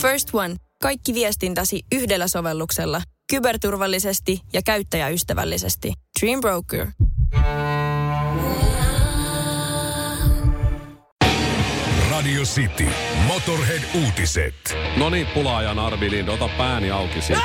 First 0.00 0.28
One. 0.32 0.56
Kaikki 0.82 1.14
viestintäsi 1.14 1.82
yhdellä 1.92 2.28
sovelluksella. 2.28 3.02
Kyberturvallisesti 3.30 4.40
ja 4.52 4.62
käyttäjäystävällisesti. 4.62 5.92
Dream 6.20 6.40
Broker. 6.40 6.86
Radio 12.10 12.42
City. 12.42 12.86
Motorhead-uutiset. 13.26 14.54
No 14.96 15.10
niin, 15.10 15.26
pulaajan 15.26 15.78
Arvi 15.78 16.10
Lind, 16.10 16.28
ota 16.28 16.48
pääni 16.48 16.90
auki 16.90 17.20
siitä. 17.20 17.42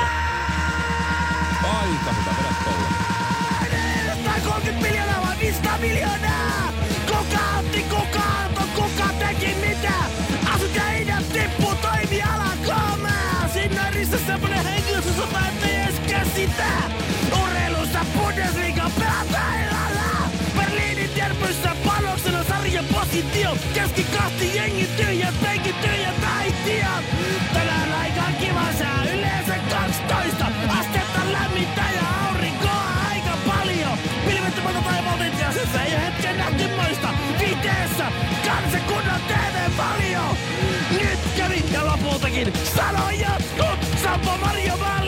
Aika 1.64 2.12
hyvä, 2.12 2.36
vedä 2.38 2.54
tolle. 2.64 2.86
30 4.44 4.88
miljoonaa 4.88 5.26
vai 5.26 5.36
500 5.40 5.78
miljoonaa? 5.78 6.85
Positio. 23.96 24.16
Keskikasti 24.16 24.56
jengi 24.56 24.86
tyhjät, 24.96 25.34
penkit 25.42 25.80
tyhjät, 25.80 26.14
aitiot. 26.38 27.04
Tänään 27.52 27.92
aika 28.00 28.22
kiva 28.40 28.72
sää, 28.78 29.04
yleensä 29.14 29.54
12 29.70 30.46
astetta 30.80 31.32
lämmintä 31.32 31.82
ja 31.94 32.28
aurinkoa 32.28 32.84
aika 33.10 33.38
paljon. 33.46 33.98
Pilvettömältä 34.26 34.80
taivalta 34.80 35.24
itseasiassa 35.24 35.82
ei 35.82 35.94
oo 35.94 36.00
hetken 36.00 36.36
nähty 36.36 36.68
moista. 36.76 37.08
Viiteessä 37.40 38.12
kansakunnan 38.46 39.20
TV-valio. 39.28 40.36
Nyt 40.90 41.18
kävi 41.36 41.64
ja 41.72 41.86
lopultakin 41.86 42.52
sano 42.76 43.10
jotkut. 43.10 43.98
Sampo 44.02 44.36
Mario 44.40 44.76
Maalle 44.76 45.05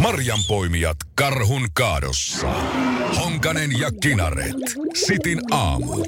Marjanpoimijat 0.00 0.96
karhun 1.14 1.66
kaadossa. 1.72 2.46
Honkanen 3.16 3.78
ja 3.80 3.90
Kinaret. 4.02 4.56
Sitin 4.94 5.40
aamu. 5.50 6.04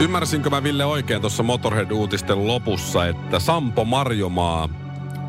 Ymmärsinkö 0.00 0.50
mä 0.50 0.62
Ville 0.62 0.84
oikein 0.84 1.20
tuossa 1.20 1.42
Motorhead-uutisten 1.42 2.46
lopussa, 2.46 3.06
että 3.06 3.38
Sampo 3.40 3.84
Marjomaa 3.84 4.68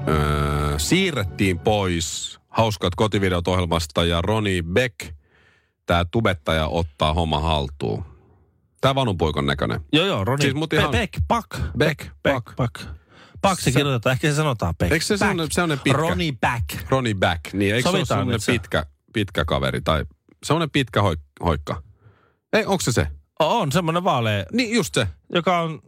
öö, 0.08 0.80
siirrettiin 0.80 1.60
pois 1.60 2.38
Hauskat 2.50 2.96
kotivideot 2.96 3.48
ohjelmasta 3.48 4.06
ja 4.06 4.22
Roni 4.22 4.62
Beck, 4.74 4.96
tämä 5.86 6.06
tubettaja, 6.12 6.68
ottaa 6.68 7.14
homma 7.14 7.40
haltuun. 7.40 8.06
Tää 8.82 8.96
vanunpoikon 8.96 9.46
näköinen. 9.46 9.82
Joo, 9.94 10.06
joo, 10.06 10.26
Roni. 10.26 10.42
Siis 10.42 10.54
mut 10.56 10.74
ihan- 10.74 10.92
Beck, 10.92 11.14
Pak. 11.28 11.46
Beck, 11.78 12.00
Beck, 12.00 12.10
Pak. 12.24 12.44
Pak. 12.56 12.56
Pak 12.56 12.97
se 13.56 13.62
Se- 13.64 13.72
kirjoitetaan, 13.72 14.14
ehkä 14.14 14.30
se 14.30 14.36
sanotaan 14.36 14.76
Beck. 14.80 14.92
Eikö 14.92 15.06
se 15.06 15.14
Back. 15.14 15.20
sellainen- 15.20 15.48
sellainen 15.52 15.80
pitkä? 15.80 15.98
Roni 15.98 16.32
Back. 16.42 16.90
Ronnie 16.90 17.14
Back, 17.14 17.54
niin 17.54 17.76
eikö 17.76 17.84
se 17.84 17.90
ole 17.90 17.98
Sovitaan 17.98 18.20
semmoinen 18.20 18.34
nyt 18.36 18.44
se. 18.44 18.52
pitkä, 18.52 18.86
pitkä 19.14 19.46
kaveri 19.46 19.82
tai 19.82 20.06
semmoinen 20.46 20.70
pitkä 20.72 21.02
hoik- 21.02 21.46
hoikka? 21.46 21.82
Ei, 22.54 22.66
onko 22.66 22.82
se 22.82 22.92
se? 22.92 23.08
On 23.40 23.72
semmoinen 23.72 24.04
vaalea, 24.04 24.46
Niin 24.54 24.76
just 24.76 24.94
se. 24.94 25.08
joka 25.34 25.60
on 25.60 25.80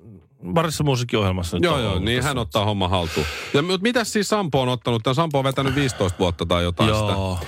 parissa 0.53 0.83
musiikkiohjelmassa 0.83 1.57
nyt 1.57 1.63
Joo, 1.63 1.79
joo, 1.79 1.99
niin 1.99 2.17
tässä. 2.17 2.27
hän 2.29 2.37
ottaa 2.37 2.65
homma 2.65 2.87
haltuun. 2.87 3.25
Ja 3.53 3.61
mutta 3.61 3.81
mitäs 3.81 4.13
siis 4.13 4.27
Sampo 4.29 4.61
on 4.61 4.69
ottanut? 4.69 5.03
Tämä 5.03 5.13
Sampo 5.13 5.37
on 5.37 5.43
vetänyt 5.43 5.75
15 5.75 6.19
vuotta 6.19 6.45
tai 6.45 6.63
jotain 6.63 6.89
sitä. 6.95 7.11
Joo. 7.11 7.39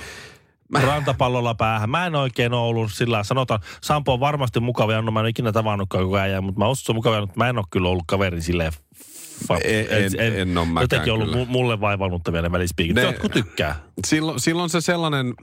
Rantapallolla 0.86 1.54
päähän. 1.54 1.90
Mä 1.90 2.06
en 2.06 2.14
oikein 2.14 2.52
ole 2.52 2.66
ollut 2.68 2.92
sillä 2.92 3.24
sanotaan, 3.24 3.60
Sampo 3.80 4.12
on 4.12 4.20
varmasti 4.20 4.60
mukava 4.60 4.92
Jannu, 4.92 5.12
mä 5.12 5.20
en 5.20 5.24
ole 5.24 5.28
ikinä 5.30 5.52
tavannutkaan 5.52 6.04
koko 6.04 6.16
ajan, 6.16 6.44
mutta 6.44 6.58
mä 6.58 6.68
uskon, 6.68 6.80
että 6.80 6.86
se 6.86 6.92
on 6.92 6.96
mukava, 6.96 7.20
mutta 7.20 7.38
mä 7.38 7.48
en 7.48 7.58
ole 7.58 7.64
kyllä 7.70 7.88
ollut 7.88 8.04
kaveri 8.06 8.42
silleen 8.42 8.72
fa- 9.42 9.60
En- 9.64 10.20
en- 10.20 10.38
en 10.40 10.58
oo 10.58 10.64
mäkään 10.64 10.84
Jotenkin 10.84 11.12
ollut 11.12 11.30
kyllä. 11.30 11.44
mu- 11.44 11.48
mulle 11.48 11.80
vaivannuttavia 11.80 12.42
ne 12.42 12.52
välispiikit. 12.52 12.94
Ne- 12.96 13.02
Jotkut 13.02 13.32
tykkää. 13.32 13.82
Silloin, 14.06 14.40
silloin 14.40 14.70
se 14.70 14.80
sellainen 14.80 15.34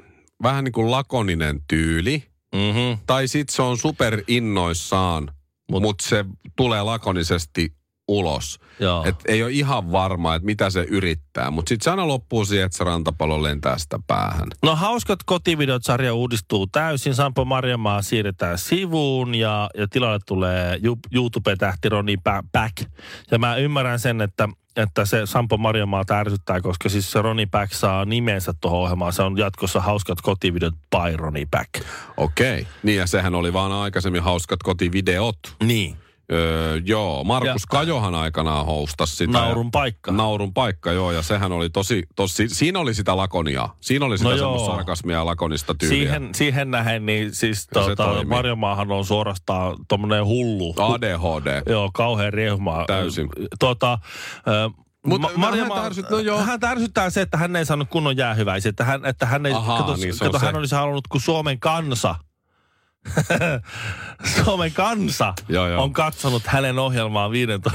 vähän 0.44 0.64
niin 0.64 0.72
kuin 0.74 0.92
lakoninen 0.92 1.60
tyyli. 1.68 2.24
Mm-hmm. 2.56 2.98
Tai 3.08 3.28
sit 3.28 3.50
se 3.50 3.62
on 3.62 3.78
super 3.78 4.24
innoissaan, 4.28 5.32
mutta 5.72 5.88
mut 5.88 6.00
se 6.02 6.26
tulee 6.56 6.84
lakonisesti 6.84 7.74
ulos. 8.10 8.60
Joo. 8.80 9.04
Et 9.06 9.16
ei 9.28 9.44
ole 9.44 9.52
ihan 9.52 9.92
varma, 9.92 10.36
että 10.36 10.46
mitä 10.46 10.70
se 10.70 10.84
yrittää. 10.90 11.52
Mutta 11.52 11.70
sitten 11.70 11.84
se 11.84 11.90
aina 11.90 12.08
loppuu 12.08 12.46
siihen, 12.46 12.66
että 12.66 12.78
se 12.78 12.84
rantapallo 12.84 13.44
lentää 13.44 13.78
sitä 13.78 14.00
päähän. 14.08 14.48
No 14.64 14.76
hauskat 14.76 15.20
kotivideot-sarja 15.26 16.14
uudistuu 16.14 16.68
täysin. 16.68 17.16
Sampo 17.16 17.46
Marjamaa 17.46 18.02
siirretään 18.02 18.58
sivuun 18.58 19.36
ja, 19.36 19.70
ja 19.78 19.88
tilalle 19.88 20.20
tulee 20.26 20.80
YouTube-tähti 21.14 21.90
Roni 21.90 22.16
Ba- 22.16 22.48
Back. 22.52 22.92
Ja 23.32 23.40
mä 23.40 23.56
ymmärrän 23.56 24.00
sen, 24.00 24.22
että, 24.22 24.50
että 24.76 25.06
se 25.06 25.26
Sampo 25.26 25.58
Marjamaa 25.58 26.04
ärsyttää, 26.12 26.62
koska 26.62 26.90
siis 26.90 27.12
se 27.12 27.22
Roni 27.22 27.46
Back 27.46 27.74
saa 27.74 28.06
nimensä 28.06 28.54
tuohon 28.62 28.80
ohjelmaan. 28.80 29.14
Se 29.14 29.22
on 29.22 29.38
jatkossa 29.38 29.82
hauskat 29.82 30.22
kotivideot 30.22 30.74
by 30.74 31.18
Roni 31.18 31.46
Back. 31.46 31.70
Okei. 32.18 32.68
Niin 32.84 32.98
ja 32.98 33.08
sehän 33.08 33.36
oli 33.36 33.54
vaan 33.54 33.72
aikaisemmin 33.72 34.24
hauskat 34.24 34.64
kotivideot. 34.64 35.40
Niin. 35.64 35.98
Öö, 36.32 36.82
joo, 36.86 37.24
Markus 37.24 37.48
Ja- 37.48 37.56
Kajohan 37.70 38.16
aikanaan 38.16 38.66
houstasi 38.66 39.16
sitä. 39.16 39.32
Naurun 39.34 39.72
paikka. 39.72 40.12
Naurun 40.12 40.54
paikka, 40.54 40.92
joo, 40.92 41.12
ja 41.12 41.22
sehän 41.22 41.52
oli 41.52 41.70
tosi, 41.70 42.04
tosi 42.16 42.50
siinä 42.50 42.80
oli 42.80 42.94
sitä 42.94 43.18
lakoniaa. 43.18 43.76
Siinä 43.82 44.06
oli 44.06 44.18
sitä 44.18 44.30
No 44.30 44.36
no 44.36 44.40
semmoista 44.40 44.72
sarkasmia 44.72 45.16
ja 45.16 45.26
lakonista 45.26 45.76
tyyliä. 45.76 45.98
Siihen, 46.00 46.30
siihen 46.36 46.72
nähen, 46.72 47.06
niin 47.06 47.36
siis 47.36 47.68
tuota, 47.74 47.96
toimii. 47.96 48.26
Marjamaahan 48.26 48.92
on 48.92 49.06
suorastaan 49.06 49.76
tommonen 49.88 50.26
hullu. 50.26 50.74
ADHD. 50.78 51.62
Joo, 51.72 51.90
kauhean 51.94 52.34
riehuma. 52.34 52.84
Täysin. 52.88 53.30
Tuota, 53.60 54.00
Mut 55.06 55.22
Mut 55.22 55.22
vähän 55.22 55.40
Marjamaa, 55.40 55.84
tärsyt- 55.84 56.10
no 56.10 56.20
joo. 56.20 56.40
hän 56.42 56.60
ärsyttää 56.66 57.10
se, 57.10 57.22
että 57.22 57.38
hän 57.38 57.56
ei 57.56 57.66
saanut 57.66 57.90
kunnon 57.90 58.18
jäähyväisiä. 58.18 58.70
Että 58.70 58.84
hän, 58.84 59.06
että 59.06 59.26
hän, 59.26 59.46
ei, 59.46 59.54
Ahaa, 59.54 59.78
kato, 59.78 59.96
niin 59.96 60.14
kato, 60.20 60.40
hän 60.40 60.56
olisi 60.56 60.76
halunnut, 60.76 61.08
kun 61.08 61.22
Suomen 61.22 61.60
kansa, 61.60 62.16
Suomen 64.44 64.72
kansa 64.72 65.34
Joo, 65.50 65.68
joo. 65.68 65.84
on 65.84 65.94
katsonut 65.94 66.44
hänen 66.46 66.80
ohjelmaa 66.80 67.32
15, 67.32 67.72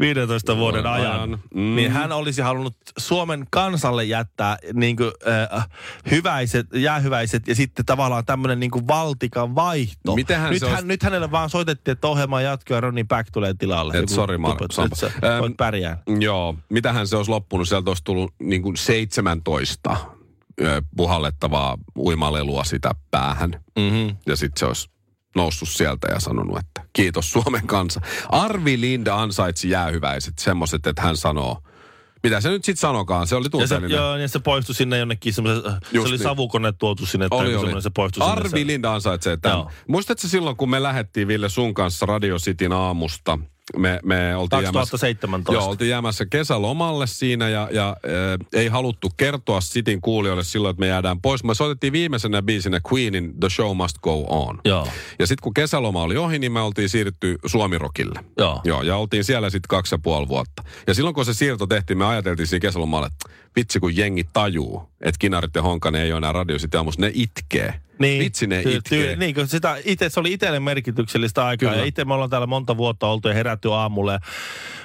15 0.00 0.56
vuoden 0.56 0.82
Vuoden 0.84 0.86
ajan, 1.02 1.12
ajan. 1.16 1.30
Mm. 1.54 1.76
niin 1.76 1.92
hän 1.92 2.12
olisi 2.12 2.42
halunnut 2.42 2.76
Suomen 2.98 3.46
kansalle 3.50 4.04
jättää 4.04 4.56
niin 4.72 4.96
kuin, 4.96 5.10
äh, 5.52 5.68
hyväiset, 6.10 6.66
jäähyväiset 6.74 7.48
ja 7.48 7.54
sitten 7.54 7.84
tavallaan 7.84 8.24
tämmöinen 8.24 8.60
niin 8.60 8.70
kuin 8.70 8.88
valtikan 8.88 9.54
vaihto. 9.54 10.14
Mitenhän 10.14 10.50
nyt, 10.50 10.62
hän, 10.62 10.70
olisi- 10.72 10.86
nyt 10.86 11.02
hänelle 11.02 11.30
vaan 11.30 11.50
soitettiin, 11.50 11.92
että 11.92 12.08
ohjelma 12.08 12.40
jatkuu 12.40 12.74
ja 12.74 12.80
Ronnie 12.80 13.04
Back 13.04 13.30
tulee 13.32 13.54
tilalle. 13.58 13.98
Et 13.98 14.08
sorry, 14.08 14.36
Mar- 14.36 14.40
tupet- 14.50 14.72
Sampo. 14.74 14.96
että 15.06 15.20
sä 15.20 15.36
Ähm, 15.36 15.52
pärjää. 15.56 16.02
Joo, 16.20 16.54
mitähän 16.68 17.06
se 17.06 17.16
olisi 17.16 17.30
loppunut? 17.30 17.68
Sieltä 17.68 17.90
olisi 17.90 18.04
tullut 18.04 18.34
niin 18.38 18.62
kuin 18.62 18.76
17 18.76 19.90
ö, 19.90 19.96
puhallettavaa 20.96 21.78
uimalelua 21.96 22.64
sitä 22.64 22.90
päähän. 23.10 23.50
Mm-hmm. 23.78 24.16
Ja 24.26 24.36
sitten 24.36 24.58
se 24.60 24.66
olisi 24.66 24.90
noussut 25.36 25.68
sieltä 25.68 26.08
ja 26.12 26.20
sanonut, 26.20 26.58
että 26.58 26.82
kiitos 26.92 27.30
Suomen 27.30 27.66
kansa. 27.66 28.00
Arvi 28.28 28.80
Lind 28.80 29.06
ansaitsi 29.06 29.70
jäähyväiset, 29.70 30.38
semmoiset, 30.38 30.86
että 30.86 31.02
hän 31.02 31.16
sanoo, 31.16 31.62
mitä 32.22 32.40
se 32.40 32.48
nyt 32.48 32.64
sitten 32.64 32.80
sanokaan, 32.80 33.26
se 33.26 33.36
oli 33.36 33.44
Ja 33.44 33.46
se, 33.46 33.50
tunteellinen. 33.50 33.96
joo, 33.96 34.16
ja 34.16 34.28
se 34.28 34.38
poistui 34.38 34.74
sinne 34.74 34.98
jonnekin 34.98 35.32
semmoisen, 35.32 35.62
se 35.92 36.00
oli 36.00 36.10
niin. 36.10 36.18
savukone 36.18 36.72
tuotu 36.72 37.06
sinne, 37.06 37.28
tai 37.28 37.38
Oli, 37.38 37.54
oli. 37.54 37.82
se 37.82 37.90
poistui 37.94 38.20
sinne. 38.24 38.32
Arvi 38.32 38.60
se- 38.60 38.66
Lind 38.66 38.84
ansaitsee 38.84 39.36
tämän. 39.36 39.58
Joo. 39.58 39.70
Muistatko 39.88 40.28
silloin, 40.28 40.56
kun 40.56 40.70
me 40.70 40.82
lähdettiin 40.82 41.28
Ville 41.28 41.48
sun 41.48 41.74
kanssa 41.74 42.06
Radio 42.06 42.36
Cityn 42.38 42.72
aamusta, 42.72 43.38
me, 43.76 44.00
me 44.04 44.36
oltiin 44.36 44.62
jäämässä, 44.62 44.78
2017. 44.78 45.52
joo, 45.52 45.70
oltiin 45.70 45.90
jäämässä 45.90 46.26
kesälomalle 46.26 47.06
siinä 47.06 47.48
ja, 47.48 47.68
ja 47.72 47.88
äh, 47.88 48.46
ei 48.52 48.68
haluttu 48.68 49.10
kertoa 49.16 49.60
Cityn 49.60 50.00
kuulijoille 50.00 50.44
silloin, 50.44 50.70
että 50.70 50.80
me 50.80 50.86
jäädään 50.86 51.20
pois. 51.20 51.44
Me 51.44 51.54
soitettiin 51.54 51.92
viimeisenä 51.92 52.42
biisinä 52.42 52.80
Queenin 52.92 53.40
The 53.40 53.48
Show 53.48 53.76
Must 53.76 53.98
Go 53.98 54.26
On. 54.28 54.60
Joo. 54.64 54.88
Ja 55.18 55.26
sitten 55.26 55.42
kun 55.42 55.54
kesäloma 55.54 56.02
oli 56.02 56.16
ohi, 56.16 56.38
niin 56.38 56.52
me 56.52 56.60
oltiin 56.60 56.88
siirrytty 56.88 57.38
Suomirokille. 57.46 58.20
Joo. 58.38 58.60
Joo, 58.64 58.82
ja 58.82 58.96
oltiin 58.96 59.24
siellä 59.24 59.50
sitten 59.50 59.68
kaksi 59.68 59.94
ja 59.94 59.98
puoli 60.02 60.28
vuotta. 60.28 60.62
Ja 60.86 60.94
silloin 60.94 61.14
kun 61.14 61.24
se 61.24 61.34
siirto 61.34 61.66
tehtiin, 61.66 61.98
me 61.98 62.04
ajateltiin 62.04 62.46
siinä 62.46 62.60
kesälomalla, 62.60 63.06
että 63.06 63.30
vitsi 63.56 63.80
kun 63.80 63.96
jengi 63.96 64.24
tajuu, 64.32 64.88
että 65.00 65.18
Kinarit 65.18 65.54
ja 65.54 65.62
Honkanen 65.62 66.02
ei 66.02 66.12
ole 66.12 66.18
enää 66.18 66.32
Radio 66.32 66.56
City 66.58 66.76
aamussa, 66.76 67.00
ne 67.00 67.10
itkee. 67.14 67.74
Vitsi 68.00 68.46
ne 68.46 68.62
Ty- 68.62 68.68
itkee. 68.68 69.14
Ty- 69.14 69.18
niin, 69.18 69.34
kun 69.34 69.48
sitä 69.48 69.76
ite, 69.84 70.08
se 70.08 70.20
oli 70.20 70.32
itselle 70.32 70.60
merkityksellistä 70.60 71.46
aikaa. 71.46 71.68
Kyllä. 71.70 71.82
Ja 71.82 71.86
itse 71.88 72.04
me 72.04 72.14
ollaan 72.14 72.30
täällä 72.30 72.46
monta 72.46 72.76
vuotta 72.76 73.06
oltu 73.06 73.28
ja 73.28 73.34
herätty 73.34 73.72
aamulle. 73.72 74.18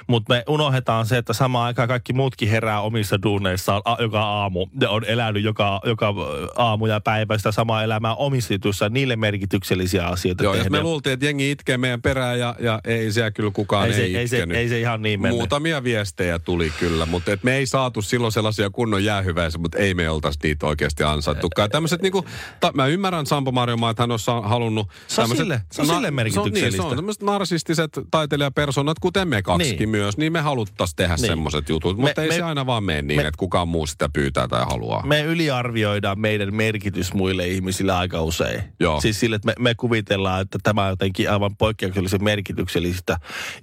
Mutta 0.06 0.34
me 0.34 0.44
unohdetaan 0.48 1.06
se, 1.06 1.16
että 1.18 1.32
samaan 1.32 1.66
aikaan 1.66 1.88
kaikki 1.88 2.12
muutkin 2.12 2.48
herää 2.48 2.80
omissa 2.80 3.22
duuneissaan 3.22 3.82
a- 3.84 3.96
joka 4.02 4.20
aamu. 4.22 4.66
Ja 4.80 4.90
on 4.90 5.04
elänyt 5.04 5.42
joka, 5.44 5.80
joka 5.84 6.14
aamu 6.56 6.86
ja 6.86 7.00
päivä 7.00 7.36
sitä 7.38 7.52
samaa 7.52 7.82
elämää 7.84 8.14
omissa 8.14 8.54
jutuissa. 8.54 8.88
Niille 8.88 9.16
merkityksellisiä 9.16 10.06
asioita 10.06 10.44
Joo, 10.44 10.54
jos 10.54 10.62
tehdään. 10.64 10.82
me 10.82 10.88
luultiin, 10.88 11.12
että 11.12 11.26
jengi 11.26 11.50
itkee 11.50 11.78
meidän 11.78 12.02
perään 12.02 12.38
ja, 12.38 12.56
ja 12.60 12.80
ei 12.84 13.12
siellä 13.12 13.30
kyllä 13.30 13.50
kukaan 13.50 13.86
ei, 13.88 13.94
se, 13.94 14.02
ei, 14.02 14.16
ei, 14.16 14.28
se, 14.28 14.46
ei 14.54 14.68
se 14.68 14.80
ihan 14.80 15.02
niin 15.02 15.20
mennyt. 15.20 15.38
Muutamia 15.38 15.84
viestejä 15.84 16.38
tuli 16.38 16.72
kyllä, 16.78 17.06
mutta 17.06 17.32
et 17.32 17.42
me 17.44 17.56
ei 17.56 17.66
saatu 17.66 18.02
silloin 18.02 18.32
sellaisia 18.32 18.57
kunnon 18.72 19.04
jäähyväisiä, 19.04 19.60
mutta 19.60 19.78
ei 19.78 19.94
me 19.94 20.10
oltaisi 20.10 20.38
niitä 20.42 20.66
oikeasti 20.66 21.02
ansaittukaan. 21.04 21.70
Tämmöiset 21.70 22.02
niinku, 22.02 22.24
ta, 22.60 22.72
mä 22.74 22.86
ymmärrän 22.86 23.26
Sampo 23.26 23.52
Marjomaa, 23.52 23.90
että 23.90 24.02
hän 24.02 24.10
on 24.10 24.44
halunnut... 24.48 24.88
Se 25.08 25.20
on 25.20 25.28
sille- 25.36 25.60
se 25.72 25.82
on 25.82 25.86
sille 25.86 25.92
Se 25.92 25.92
on, 25.96 26.02
niin, 26.02 26.14
merkityksellistä. 26.14 26.82
se 26.82 26.88
on 26.88 26.96
tämmöiset 26.96 27.22
narsistiset 27.22 27.90
taiteilijapersonat, 28.10 28.98
kuten 28.98 29.28
me 29.28 29.42
kaksikin 29.42 29.78
Niin. 29.78 29.88
myös, 29.88 30.16
niin 30.16 30.32
me 30.32 30.40
haluttaisiin 30.40 30.96
tehdä 30.96 31.14
Niin. 31.16 31.26
semmoiset 31.26 31.68
jutut. 31.68 31.96
Me- 31.96 32.02
Mutta 32.02 32.22
ei 32.22 32.28
me- 32.28 32.34
se 32.34 32.42
aina 32.42 32.66
vaan 32.66 32.84
mene 32.84 33.02
niin, 33.02 33.20
me- 33.20 33.26
että 33.26 33.38
kukaan 33.38 33.68
muu 33.68 33.86
sitä 33.86 34.08
pyytää 34.12 34.48
tai 34.48 34.64
haluaa. 34.64 35.06
me 35.06 35.22
yliarvioidaan 35.22 36.20
meidän 36.20 36.54
merkitys 36.54 37.14
muille 37.14 37.48
ihmisille 37.48 37.92
aika 37.92 38.22
usein. 38.22 38.62
Joo. 38.80 39.00
Siis 39.00 39.20
sille, 39.20 39.36
että 39.36 39.46
me, 39.46 39.54
me 39.58 39.74
kuvitellaan, 39.74 40.40
että 40.42 40.58
tämä 40.62 40.82
on 40.84 40.90
jotenkin 40.90 41.30
aivan 41.30 41.56
poikkeuksellisen 41.56 42.24
merkityksellistä 42.24 43.16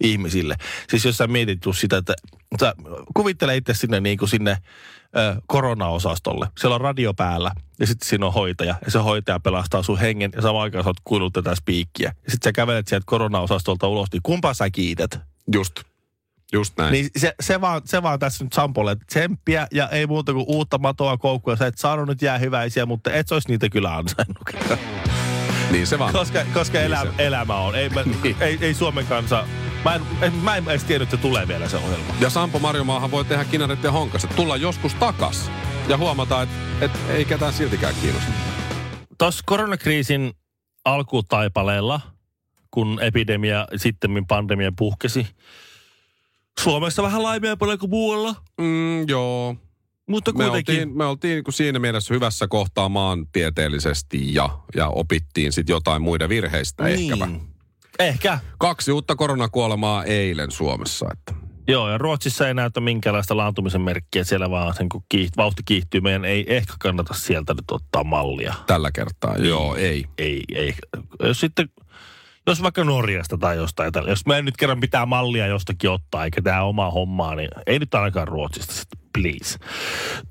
ihmisille. 0.03 0.55
Siis 0.89 1.05
jos 1.05 1.17
sä 1.17 1.27
mietit 1.27 1.59
sitä, 1.73 1.97
että 1.97 2.13
sä 2.59 2.73
kuvittele 3.13 3.55
itse 3.57 3.73
sinne 3.73 3.99
niin 3.99 4.17
kuin 4.17 4.29
sinne 4.29 4.57
ö, 5.17 5.35
koronaosastolle. 5.47 6.47
Siellä 6.59 6.75
on 6.75 6.81
radio 6.81 7.13
päällä 7.13 7.51
ja 7.79 7.87
sitten 7.87 8.09
siinä 8.09 8.25
on 8.25 8.33
hoitaja. 8.33 8.75
Ja 8.85 8.91
se 8.91 8.99
hoitaja 8.99 9.39
pelastaa 9.39 9.83
sun 9.83 9.99
hengen 9.99 10.31
ja 10.35 10.41
samaan 10.41 10.63
aikaan 10.63 10.83
sä 10.83 10.89
oot 10.89 10.97
kuunnellut 11.03 11.33
tätä 11.33 11.55
spiikkiä. 11.55 12.13
Ja 12.25 12.31
sitten 12.31 12.49
sä 12.49 12.53
kävelet 12.53 12.87
sieltä 12.87 13.03
koronaosastolta 13.07 13.87
ulos, 13.87 14.07
niin 14.13 14.21
kumpaa 14.23 14.53
sä 14.53 14.69
kiität? 14.69 15.19
Just. 15.53 15.73
Just 16.53 16.73
näin. 16.77 16.91
Niin 16.91 17.09
se, 17.17 17.33
se, 17.39 17.61
vaan, 17.61 17.81
se 17.85 18.03
vaan 18.03 18.19
tässä 18.19 18.43
nyt 18.43 18.53
Sampolle, 18.53 18.95
tsemppiä 19.07 19.67
ja 19.71 19.89
ei 19.89 20.07
muuta 20.07 20.33
kuin 20.33 20.45
uutta 20.47 20.77
matoa 20.77 21.17
koukkuja. 21.17 21.55
Sä 21.55 21.67
et 21.67 21.77
saanut 21.77 22.07
nyt 22.07 22.21
jää 22.21 22.37
hyväisiä, 22.37 22.85
mutta 22.85 23.11
et 23.13 23.31
olisi 23.31 23.49
niitä 23.49 23.69
kyllä 23.69 23.95
ansainnut. 23.95 24.49
niin 25.71 25.87
se 25.87 25.99
vaan. 25.99 26.13
koska 26.13 26.39
koska 26.53 26.77
Niin 26.77 26.85
elä, 26.85 27.01
se. 27.01 27.25
elämä 27.25 27.55
on. 27.55 27.75
Ei, 27.75 27.89
mä, 27.89 28.03
Niin. 28.23 28.35
ei, 28.39 28.57
ei 28.61 28.73
Suomen 28.73 29.05
kanssa... 29.07 29.47
Mä 29.85 29.95
en, 29.95 30.01
en, 30.21 30.33
mä 30.33 30.55
en 30.55 30.69
edes 30.69 30.83
tiennyt, 30.83 31.13
että 31.13 31.21
tulee 31.21 31.47
vielä 31.47 31.69
se 31.69 31.77
ohjelma. 31.77 32.13
Ja 32.19 32.29
Sampo 32.29 32.59
Marjomaahan 32.59 33.11
voi 33.11 33.25
tehdä 33.25 33.45
kinaret 33.45 33.83
ja 33.83 33.91
honkaset. 33.91 34.35
Tulla 34.35 34.57
joskus 34.57 34.93
takas 34.93 35.51
ja 35.87 35.97
huomata, 35.97 36.41
että 36.41 36.55
et 36.81 36.91
ei 37.09 37.25
ketään 37.25 37.53
siltikään 37.53 37.95
kiinnosta. 38.01 38.31
Tuossa 39.17 39.43
koronakriisin 39.45 40.33
alkutaipaleella, 40.85 42.01
kun 42.71 42.99
epidemia, 43.01 43.67
sitten 43.75 44.25
pandemia 44.27 44.71
puhkesi, 44.77 45.27
Suomessa 46.59 47.03
vähän 47.03 47.23
laimea 47.23 47.57
paljon 47.57 47.79
kuin 47.79 47.89
muualla, 47.89 48.35
Mm, 48.61 49.07
joo. 49.09 49.55
mutta 50.09 50.31
Me 50.31 50.43
kuitenkin... 50.43 50.75
oltiin, 50.75 50.97
me 50.97 51.05
oltiin 51.05 51.43
niin 51.45 51.53
siinä 51.53 51.79
mielessä 51.79 52.13
hyvässä 52.13 52.47
kohtaa 52.47 52.89
maantieteellisesti 52.89 54.33
ja, 54.33 54.49
ja 54.75 54.87
opittiin 54.87 55.51
sitten 55.51 55.73
jotain 55.73 56.01
muiden 56.01 56.29
virheistä 56.29 56.83
niin. 56.83 57.13
ehkäpä. 57.13 57.54
Ehkä. 57.99 58.39
Kaksi 58.59 58.91
uutta 58.91 59.15
koronakuolemaa 59.15 60.03
eilen 60.03 60.51
Suomessa. 60.51 61.07
Että. 61.13 61.45
Joo, 61.67 61.89
ja 61.89 61.97
Ruotsissa 61.97 62.47
ei 62.47 62.53
näytä 62.53 62.79
minkäänlaista 62.79 63.37
laantumisen 63.37 63.81
merkkiä. 63.81 64.23
Siellä 64.23 64.49
vaan 64.49 64.73
sen, 64.73 64.89
kun 64.89 65.03
kiiht, 65.09 65.37
vauhti 65.37 65.61
kiihtyy, 65.65 66.01
meidän 66.01 66.25
ei 66.25 66.45
ehkä 66.47 66.73
kannata 66.79 67.13
sieltä 67.13 67.53
nyt 67.53 67.71
ottaa 67.71 68.03
mallia. 68.03 68.53
Tällä 68.67 68.91
kertaa, 68.91 69.37
joo, 69.37 69.75
ei. 69.75 70.05
Ei, 70.17 70.43
ei. 70.55 70.73
Jos 71.19 71.39
sitten, 71.39 71.69
jos 72.47 72.61
vaikka 72.61 72.83
Norjasta 72.83 73.37
tai 73.37 73.55
jostain, 73.55 73.91
jos 74.07 74.25
me 74.25 74.41
nyt 74.41 74.57
kerran 74.57 74.79
pitää 74.79 75.05
mallia 75.05 75.47
jostakin 75.47 75.89
ottaa, 75.89 76.25
eikä 76.25 76.41
tämä 76.41 76.63
omaa 76.63 76.91
hommaa, 76.91 77.35
niin 77.35 77.49
ei 77.67 77.79
nyt 77.79 77.95
ainakaan 77.95 78.27
Ruotsista 78.27 78.73
sitten, 78.73 78.99
please. 79.13 79.57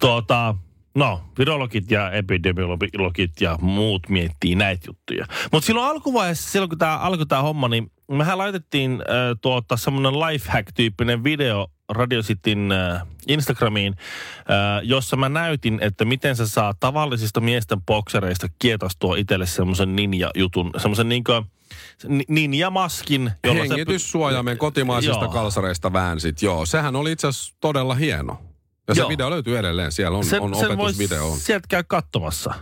Tuota, 0.01 0.55
no, 0.95 1.21
virologit 1.39 1.91
ja 1.91 2.11
epidemiologit 2.11 3.41
ja 3.41 3.59
muut 3.61 4.09
miettii 4.09 4.55
näitä 4.55 4.85
juttuja. 4.87 5.27
Mutta 5.53 5.67
silloin 5.67 5.91
alkuvaiheessa, 5.91 6.51
silloin 6.51 6.69
kun 6.69 6.79
tämä 6.79 6.99
alkoi 6.99 7.27
tämä 7.27 7.43
homma, 7.43 7.69
niin 7.69 7.91
mehän 8.09 8.39
laitettiin 8.39 8.93
äh, 8.93 9.39
tuota 9.41 9.77
semmoinen 9.77 10.21
lifehack-tyyppinen 10.21 11.25
video 11.25 11.67
Radio 11.89 12.23
Cityn 12.23 12.73
äh, 12.73 13.03
Instagramiin, 13.29 13.95
äh, 14.39 14.81
jossa 14.83 15.17
mä 15.17 15.29
näytin, 15.29 15.79
että 15.83 16.05
miten 16.05 16.37
sä 16.37 16.47
saa 16.47 16.75
tavallisista 16.81 17.41
miesten 17.41 17.83
boksereista 17.83 18.47
kietastua 18.59 19.17
itselle 19.17 19.47
semmoisen 19.47 19.97
ninja-jutun, 19.97 20.71
semmoisen 20.77 21.09
niin 21.09 21.25
ninja-maskin. 22.29 23.31
jolla 23.45 23.63
sä 23.63 23.75
py- 23.75 23.79
Hengityssuojaimen 23.79 24.59
kotimaisista 24.59 25.25
Joo. 25.25 25.33
kalsareista 25.33 25.93
väänsit. 25.93 26.43
Joo, 26.43 26.67
sehän 26.67 26.97
oli 26.97 27.13
itse 27.13 27.27
asiassa 27.27 27.55
todella 27.61 27.95
hieno. 27.95 28.54
Ja 28.89 28.95
se 28.95 29.01
Joo. 29.01 29.09
video 29.09 29.31
löytyy 29.31 29.59
edelleen. 29.59 29.93
Siellä 29.93 30.19
on, 30.19 30.25
on 30.41 30.55
opetusvideo. 30.55 31.31
On. 31.33 31.39
sieltä 31.39 31.67
käy 31.69 31.83
katsomassa. 31.89 32.55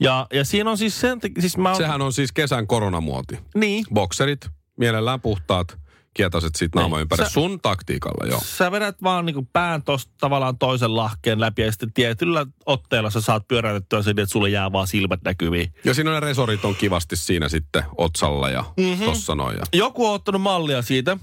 Ja, 0.00 0.26
ja 0.32 0.44
siinä 0.44 0.70
on 0.70 0.78
siis 0.78 1.00
sen, 1.00 1.18
siis 1.40 1.56
mä 1.56 1.68
oon, 1.68 1.76
Sehän 1.76 2.02
on 2.02 2.12
siis 2.12 2.32
kesän 2.32 2.66
koronamuoti. 2.66 3.38
niin, 3.54 3.84
Bokserit, 3.94 4.48
mielellään 4.76 5.20
puhtaat, 5.20 5.78
kietaset 6.14 6.54
sit 6.54 6.74
naama 6.74 6.96
Niin. 6.96 7.00
ympäri. 7.02 7.24
Sä- 7.24 7.30
Sun 7.30 7.60
taktiikalla, 7.60 8.26
joo. 8.30 8.40
sä 8.44 8.70
vedät 8.70 9.02
vaan 9.02 9.26
niinku 9.26 9.48
pään 9.52 9.82
tosta 9.82 10.12
tavallaan 10.20 10.58
toisen 10.58 10.96
lahkeen 10.96 11.40
läpi 11.40 11.62
ja 11.62 11.72
sitten 11.72 11.92
tietyllä 11.92 12.46
otteella 12.66 13.10
sä 13.10 13.20
saat 13.20 13.48
pyöräytettyä 13.48 14.02
sen, 14.02 14.18
että 14.18 14.32
sulle 14.32 14.48
jää 14.50 14.72
vaan 14.72 14.86
silmät 14.86 15.20
näkyviin. 15.24 15.74
Ja 15.84 15.94
siinä 15.94 16.10
ne 16.10 16.20
resorit 16.20 16.64
on 16.64 16.74
kivasti 16.74 17.16
siinä 17.16 17.48
sitten 17.48 17.84
otsalla 17.98 18.50
ja 18.50 18.64
Mhm. 18.76 18.86
mm-hmm. 18.88 19.04
tossa 19.04 19.34
noin. 19.34 19.56
Ja... 19.56 19.62
Joku 19.72 20.06
on 20.08 20.14
ottanut 20.14 20.42
mallia 20.42 20.82
siitä. 20.82 21.16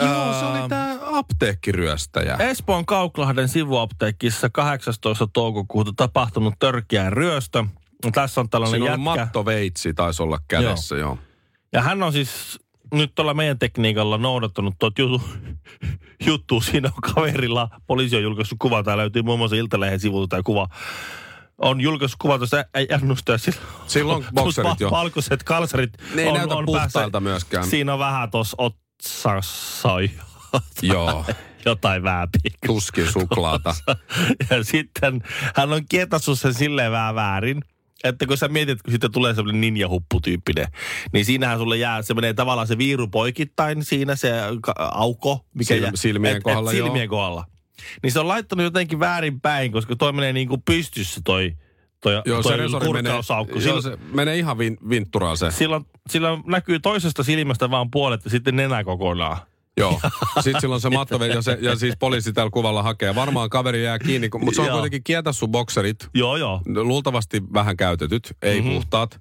Joo, 0.00 0.32
se 0.40 0.44
oli 0.44 0.68
tää 0.68 0.96
apteekkiryöstäjä. 1.02 2.36
Espoon 2.36 2.86
Kauklahden 2.86 3.48
sivuapteekissa 3.48 4.50
18. 4.50 5.26
toukokuuta 5.32 5.92
tapahtunut 5.96 6.54
törkeä 6.58 7.10
ryöstö. 7.10 7.64
Tässä 8.14 8.40
on 8.40 8.48
tällainen 8.48 8.80
Siinä 8.80 8.90
jätkä. 8.90 9.02
mattoveitsi, 9.02 9.94
taisi 9.94 10.22
olla 10.22 10.38
kädessä, 10.48 10.96
joo. 10.96 11.08
joo. 11.08 11.18
Ja 11.72 11.82
hän 11.82 12.02
on 12.02 12.12
siis 12.12 12.58
nyt 12.94 13.14
tuolla 13.14 13.34
meidän 13.34 13.58
tekniikalla 13.58 14.18
noudattanut 14.18 14.74
tuot 14.78 14.98
jutu, 14.98 15.22
juttu. 16.26 16.60
Siinä 16.60 16.88
on 16.88 17.14
kaverilla, 17.14 17.68
poliisi 17.86 18.16
on 18.16 18.22
julkaissut 18.22 18.58
kuva, 18.58 18.82
tää 18.82 18.96
löytyy 18.96 19.22
muun 19.22 19.38
muassa 19.38 19.56
Iltalehden 19.56 20.00
sivulta 20.00 20.28
tämä 20.28 20.42
kuva. 20.42 20.68
On 21.58 21.80
julkaissut 21.80 22.18
kuva 22.18 22.38
tuossa 22.38 22.64
ännusta 22.92 23.32
ja 23.32 23.38
sillä 23.38 23.60
Silloin 23.86 24.24
bokserit 24.34 24.80
jo. 24.80 24.90
Valkoiset 24.90 25.42
kalsarit 25.42 25.92
Ne 26.14 26.22
ei 26.22 26.28
on, 26.28 26.34
näytä 26.34 26.54
on 26.54 26.66
puhtailta 26.66 27.20
myöskään. 27.20 27.66
Siinä 27.66 27.92
on 27.92 27.98
vähän 27.98 28.30
tuossa 28.30 28.56
otsassa 29.04 29.88
Joo, 30.82 31.24
jotain 31.64 32.02
vääpiä. 32.02 32.50
tuskin 32.66 33.12
suklaata. 33.12 33.74
Ja 34.50 34.64
sitten 34.64 35.22
hän 35.56 35.72
on 35.72 35.82
kietassut 35.88 36.40
sen 36.40 36.54
silleen 36.54 36.92
vähän 36.92 37.14
väärin, 37.14 37.62
että 38.04 38.26
kun 38.26 38.36
sä 38.36 38.48
mietit, 38.48 38.82
kun 38.82 38.92
siitä 38.92 39.08
tulee 39.08 39.34
semmoinen 39.34 39.60
ninjahuppu-tyyppinen, 39.60 40.66
niin 41.12 41.24
siinähän 41.24 41.58
sulle 41.58 41.76
jää, 41.76 42.02
se 42.02 42.14
menee 42.14 42.34
tavallaan 42.34 42.66
se 42.66 42.78
viiru 42.78 43.08
poikittain 43.08 43.84
siinä, 43.84 44.16
se 44.16 44.32
auko, 44.78 45.46
mikä 45.54 45.74
Sil- 45.74 45.82
jää, 45.82 45.90
silmien 45.94 46.42
kohdalla, 46.42 46.72
joo. 46.72 46.86
silmien 46.86 47.08
kohdalla. 47.08 47.44
Niin 48.02 48.12
se 48.12 48.20
on 48.20 48.28
laittanut 48.28 48.64
jotenkin 48.64 49.00
väärin 49.00 49.40
päin, 49.40 49.72
koska 49.72 49.96
toi 49.96 50.12
menee 50.12 50.32
niin 50.32 50.48
kuin 50.48 50.62
pystyssä 50.62 51.20
toi, 51.24 51.52
toi, 52.12 52.22
Joo, 52.26 52.42
se 52.42 52.48
toi 52.48 52.56
resori 52.58 52.92
menee, 52.92 53.12
joo, 53.12 53.60
Sillä, 53.60 53.80
se 53.82 53.98
menee 54.12 54.38
ihan 54.38 54.58
vin, 54.58 54.76
vintturaan 54.88 55.36
se. 55.36 55.50
silloin, 55.50 55.86
silloin 56.10 56.42
näkyy 56.46 56.80
toisesta 56.80 57.22
silmästä 57.22 57.70
vaan 57.70 57.90
puolet 57.90 58.24
ja 58.24 58.30
sitten 58.30 58.56
nenä 58.56 58.84
kokonaan. 58.84 59.36
Joo. 59.76 60.00
Sitten 60.40 60.60
silloin 60.60 60.80
se 60.80 60.90
mattoveli 60.90 61.32
ja, 61.32 61.42
se, 61.42 61.58
ja 61.60 61.76
siis 61.76 61.94
poliisi 61.98 62.32
tällä 62.32 62.50
kuvalla 62.50 62.82
hakee. 62.82 63.14
Varmaan 63.14 63.50
kaveri 63.50 63.84
jää 63.84 63.98
kiinni, 63.98 64.28
mutta 64.38 64.54
se 64.54 64.60
on 64.60 64.66
Joo. 64.66 64.74
kuitenkin 64.76 65.04
kietassu 65.04 65.48
bokserit. 65.48 66.08
Joo, 66.14 66.36
joo. 66.36 66.60
Luultavasti 66.66 67.42
vähän 67.54 67.76
käytetyt, 67.76 68.36
ei 68.42 68.54
Mhm. 68.60 68.64
mm-hmm. 68.68 68.74
puhtaat. 68.80 69.20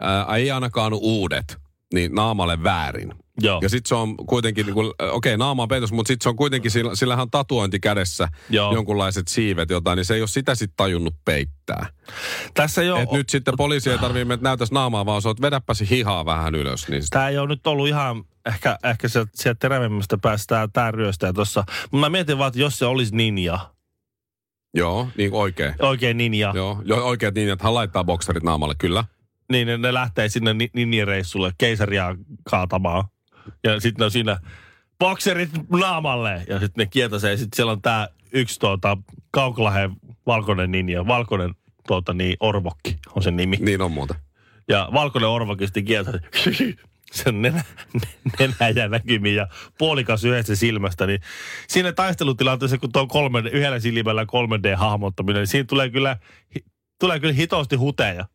Ää, 0.00 0.36
ei 0.36 0.50
ainakaan 0.50 0.92
uudet, 0.94 1.58
niin 1.94 2.14
naamalle 2.14 2.62
väärin. 2.62 3.14
Joo. 3.42 3.58
Ja 3.62 3.68
sitten 3.68 3.88
se 3.88 3.94
on 3.94 4.16
kuitenkin, 4.16 4.66
niin 4.66 4.78
okei, 4.78 4.94
okay, 5.12 5.36
naama 5.36 5.62
on 5.62 5.68
peitos, 5.68 5.92
mutta 5.92 6.08
sitten 6.08 6.22
se 6.22 6.28
on 6.28 6.36
kuitenkin, 6.36 6.70
sillä, 6.70 6.94
sillähän 6.94 7.22
on 7.22 7.30
tatuointi 7.30 7.80
kädessä, 7.80 8.28
Joo. 8.50 8.74
jonkunlaiset 8.74 9.28
siivet 9.28 9.70
jotain, 9.70 9.96
niin 9.96 10.04
se 10.04 10.14
ei 10.14 10.20
ole 10.20 10.28
sitä 10.28 10.54
sitten 10.54 10.76
tajunnut 10.76 11.14
peittää. 11.24 11.86
Tässä 12.54 12.80
ole, 12.80 13.02
Et 13.02 13.12
nyt 13.12 13.28
sitten 13.28 13.54
poliisi 13.56 13.90
ei 13.90 13.98
tarvitse, 13.98 14.34
että 14.34 14.48
näytäisi 14.48 14.74
naamaa, 14.74 15.06
vaan 15.06 15.22
se 15.22 15.28
on, 15.28 15.32
että 15.32 15.42
vedäpäsi 15.42 15.90
hihaa 15.90 16.24
vähän 16.24 16.54
ylös. 16.54 16.88
Niin 16.88 17.02
sit, 17.02 17.10
Tämä 17.10 17.28
ei 17.28 17.38
ole 17.38 17.48
nyt 17.48 17.66
ollut 17.66 17.88
ihan, 17.88 18.24
ehkä, 18.46 18.78
ehkä 18.84 19.08
sieltä, 19.08 19.30
sieltä 19.34 19.58
terävimmästä 19.58 20.18
päästä 20.18 20.68
tämä 20.72 20.90
ryöstäjä 20.90 21.32
tuossa. 21.32 21.64
Mutta 21.82 21.96
mä 22.06 22.10
mietin 22.10 22.38
vaan, 22.38 22.48
että 22.48 22.60
jos 22.60 22.78
se 22.78 22.86
olisi 22.86 23.16
ninja, 23.16 23.58
joo, 24.74 25.08
niin 25.16 25.32
oikein. 25.32 25.74
oikein 25.78 26.16
ninja, 26.16 26.52
Joo, 26.54 26.82
jo, 26.84 26.96
oikein 27.06 27.34
niin, 27.34 27.50
että 27.50 27.64
hän 27.64 27.74
laittaa 27.74 28.04
bokserit 28.04 28.42
naamalle, 28.42 28.74
kyllä. 28.78 29.04
niin 29.52 29.66
ne, 29.66 29.76
ne 29.78 29.94
lähtee 29.94 30.28
sinne 30.28 30.54
ni- 30.54 30.70
ninjareissulle 30.74 31.52
keisaria 31.58 32.16
kaatamaan. 32.50 33.04
Ja 33.64 33.80
sitten 33.80 34.04
on 34.04 34.10
siinä 34.10 34.40
bokserit 34.98 35.50
naamalle. 35.68 36.44
Ja 36.48 36.60
sitten 36.60 36.82
ne 36.82 36.86
kietasee. 36.86 37.36
Sitten 37.36 37.56
siellä 37.56 37.72
on 37.72 37.82
tämä 37.82 38.08
yksi 38.32 38.60
tuota, 38.60 38.96
Kauklahden 39.30 39.90
valkoinen 40.26 40.70
ninja, 40.70 41.06
valkoinen 41.06 41.54
tuota, 41.86 42.14
niin, 42.14 42.36
orvokki 42.40 42.98
on 43.14 43.22
sen 43.22 43.36
nimi. 43.36 43.56
Niin 43.60 43.82
on 43.82 43.92
muuta. 43.92 44.14
Ja 44.68 44.88
valkoinen 44.92 45.30
orvokki 45.30 45.66
sitten 45.66 45.84
kieltä 45.84 46.12
sen 47.12 47.42
nenä, 47.42 47.64
nenä 48.38 48.68
ja 48.74 48.88
näkymiin 48.88 49.36
ja 49.36 49.48
puolikas 49.78 50.24
yhdessä 50.24 50.56
silmästä, 50.56 51.06
niin 51.06 51.20
siinä 51.68 51.92
taistelutilanteessa, 51.92 52.78
kun 52.78 52.92
tuo 52.92 53.06
kolme, 53.06 53.38
yhdellä 53.38 53.80
silmällä 53.80 54.24
3D-hahmottaminen, 54.24 55.38
niin 55.38 55.46
siinä 55.46 55.64
tulee 55.64 55.90
kyllä, 55.90 56.16
tulee 57.00 57.20
kyllä 57.20 57.34
hitosti 57.34 57.76
huteja. 57.76 58.26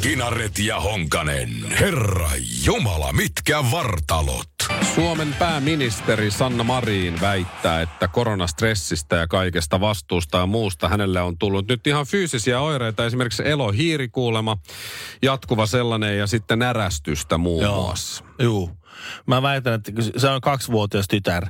Kinaret 0.00 0.58
ja 0.58 0.80
Honkanen. 0.80 1.48
Herra 1.80 2.30
Jumala, 2.64 3.12
mitkä 3.12 3.64
vartalot. 3.70 4.48
Suomen 4.94 5.34
pääministeri 5.38 6.30
Sanna 6.30 6.64
Marin 6.64 7.20
väittää, 7.20 7.80
että 7.80 8.08
koronastressistä 8.08 9.16
ja 9.16 9.28
kaikesta 9.28 9.80
vastuusta 9.80 10.38
ja 10.38 10.46
muusta 10.46 10.88
hänelle 10.88 11.20
on 11.20 11.38
tullut 11.38 11.68
nyt 11.68 11.86
ihan 11.86 12.06
fyysisiä 12.06 12.60
oireita, 12.60 13.06
esimerkiksi 13.06 13.48
elohiirikuulema, 13.48 14.56
jatkuva 15.22 15.66
sellainen 15.66 16.18
ja 16.18 16.26
sitten 16.26 16.58
närästystä 16.58 17.38
muun 17.38 17.62
Joo. 17.62 17.82
muassa. 17.82 18.24
Juu. 18.38 18.70
Mä 19.26 19.42
väitän, 19.42 19.74
että 19.74 19.92
se 20.16 20.28
on 20.28 20.40
kaksivuotias 20.40 21.08
tytär, 21.08 21.46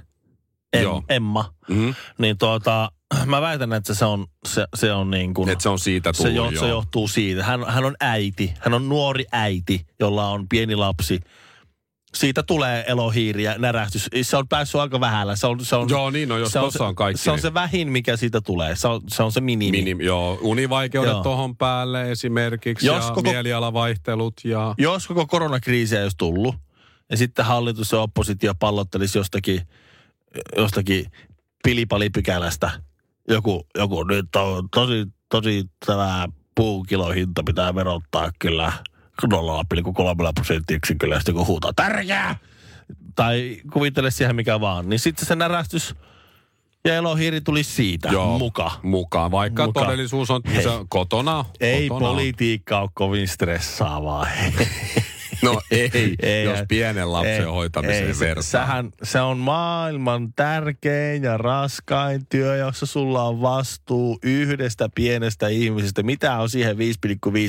em, 0.72 0.82
Joo. 0.82 1.02
Emma, 1.08 1.54
Mm-hmm. 1.68 1.94
niin 2.18 2.38
tuota, 2.38 2.92
mä 3.26 3.40
väitän, 3.40 3.72
että 3.72 3.94
se 3.94 4.04
on, 4.04 4.26
se, 4.48 4.66
se 4.74 4.92
on 4.92 5.10
niin 5.10 5.34
kuin... 5.34 5.48
Että 5.48 5.62
se 5.62 5.68
on 5.68 5.78
siitä 5.78 6.12
se, 6.12 6.16
tullut, 6.22 6.36
jo, 6.36 6.50
joo. 6.50 6.60
se 6.64 6.68
johtuu 6.68 7.08
siitä. 7.08 7.44
Hän, 7.44 7.64
hän 7.68 7.84
on 7.84 7.94
äiti. 8.00 8.54
Hän 8.60 8.74
on 8.74 8.88
nuori 8.88 9.24
äiti, 9.32 9.86
jolla 10.00 10.28
on 10.28 10.48
pieni 10.48 10.76
lapsi. 10.76 11.20
Siitä 12.14 12.42
tulee 12.42 12.84
elohiiri 12.88 13.42
ja 13.42 13.54
närästys. 13.58 14.08
Se 14.22 14.36
on 14.36 14.48
päässyt 14.48 14.80
aika 14.80 15.00
vähällä. 15.00 15.36
Se 15.36 15.46
on, 15.46 15.64
se 15.64 15.76
on, 15.76 15.88
Joo, 15.88 16.10
niin 16.10 16.32
on, 16.32 16.40
jos 16.40 16.52
se 16.52 16.58
on, 16.58 16.64
tossa 16.64 16.86
on 16.86 16.94
kaikki, 16.94 17.22
Se 17.22 17.30
on 17.30 17.34
niin- 17.36 17.42
se 17.42 17.54
vähin, 17.54 17.88
mikä 17.92 18.16
siitä 18.16 18.40
tulee. 18.40 18.76
Se 18.76 18.88
on 18.88 19.00
se, 19.08 19.22
on 19.22 19.32
se 19.32 19.40
minimi. 19.40 19.76
Minim, 19.78 20.00
joo, 20.00 20.38
univaikeudet 20.42 21.10
Joo. 21.12 21.22
tohon 21.22 21.56
päälle 21.56 22.10
esimerkiksi 22.10 22.86
Jos 22.86 23.04
ja 23.04 23.10
koko- 23.10 23.30
mielialavaihtelut 23.30 24.34
ja... 24.44 24.74
Jos 24.78 25.06
koko 25.06 25.26
koronakriisi 25.26 25.96
ei 25.96 26.02
olisi 26.02 26.16
tullut, 26.16 26.54
ja 27.10 27.16
sitten 27.16 27.44
hallitus 27.44 27.92
ja 27.92 28.00
oppositio 28.00 28.54
pallottelisi 28.54 29.18
jostakin, 29.18 29.60
jostakin 30.56 31.06
pilipalipykälästä. 31.64 32.70
Joku, 33.28 33.66
joku 33.78 34.04
nyt 34.04 34.36
on 34.36 34.68
tosi, 34.70 35.06
tosi 35.28 35.70
tämä 35.86 36.28
puukilohinta 36.54 37.42
pitää 37.42 37.74
verottaa 37.74 38.30
kyllä 38.38 38.72
0,3 39.26 40.32
prosenttiyksiköllä, 40.34 41.18
sitten 41.18 41.34
kun 41.34 41.46
huutaa 41.46 41.72
tärkeää, 41.76 42.36
tai 43.14 43.60
kuvittele 43.72 44.10
siihen 44.10 44.36
mikä 44.36 44.60
vaan, 44.60 44.88
niin 44.88 44.98
sitten 44.98 45.26
se 45.26 45.36
närästys 45.36 45.94
ja 46.84 46.94
elohiiri 46.94 47.40
tuli 47.40 47.62
siitä 47.62 48.08
Joo, 48.08 48.38
muka. 48.38 48.70
Mukaan, 48.82 49.30
vaikka 49.30 49.66
Muka. 49.66 49.80
todellisuus 49.80 50.30
on 50.30 50.42
se 50.62 50.68
on 50.68 50.88
kotona. 50.88 51.44
Ei 51.60 51.88
kotona. 51.88 52.10
politiikka 52.10 52.80
ole 52.80 52.90
kovin 52.94 53.28
stressaavaa. 53.28 54.26
No 55.42 55.60
ei, 55.70 56.16
Ei, 56.22 56.44
jos 56.44 56.58
pienen 56.68 57.12
lapsen 57.12 57.34
Ei, 57.34 57.44
hoitamiseen 57.44 58.06
ei, 58.08 58.14
se-. 58.14 58.34
Sähän, 58.40 58.90
se 59.02 59.20
on 59.20 59.38
maailman 59.38 60.32
tärkein 60.36 61.22
ja 61.22 61.36
raskain 61.36 62.26
työ, 62.28 62.56
jossa 62.56 62.86
sulla 62.86 63.22
on 63.24 63.40
vastuu 63.40 64.18
yhdestä 64.22 64.88
pienestä 64.94 65.48
ihmisestä. 65.48 66.02
Mitä 66.02 66.38
on 66.38 66.50
siihen 66.50 66.76
5,5 66.76 66.82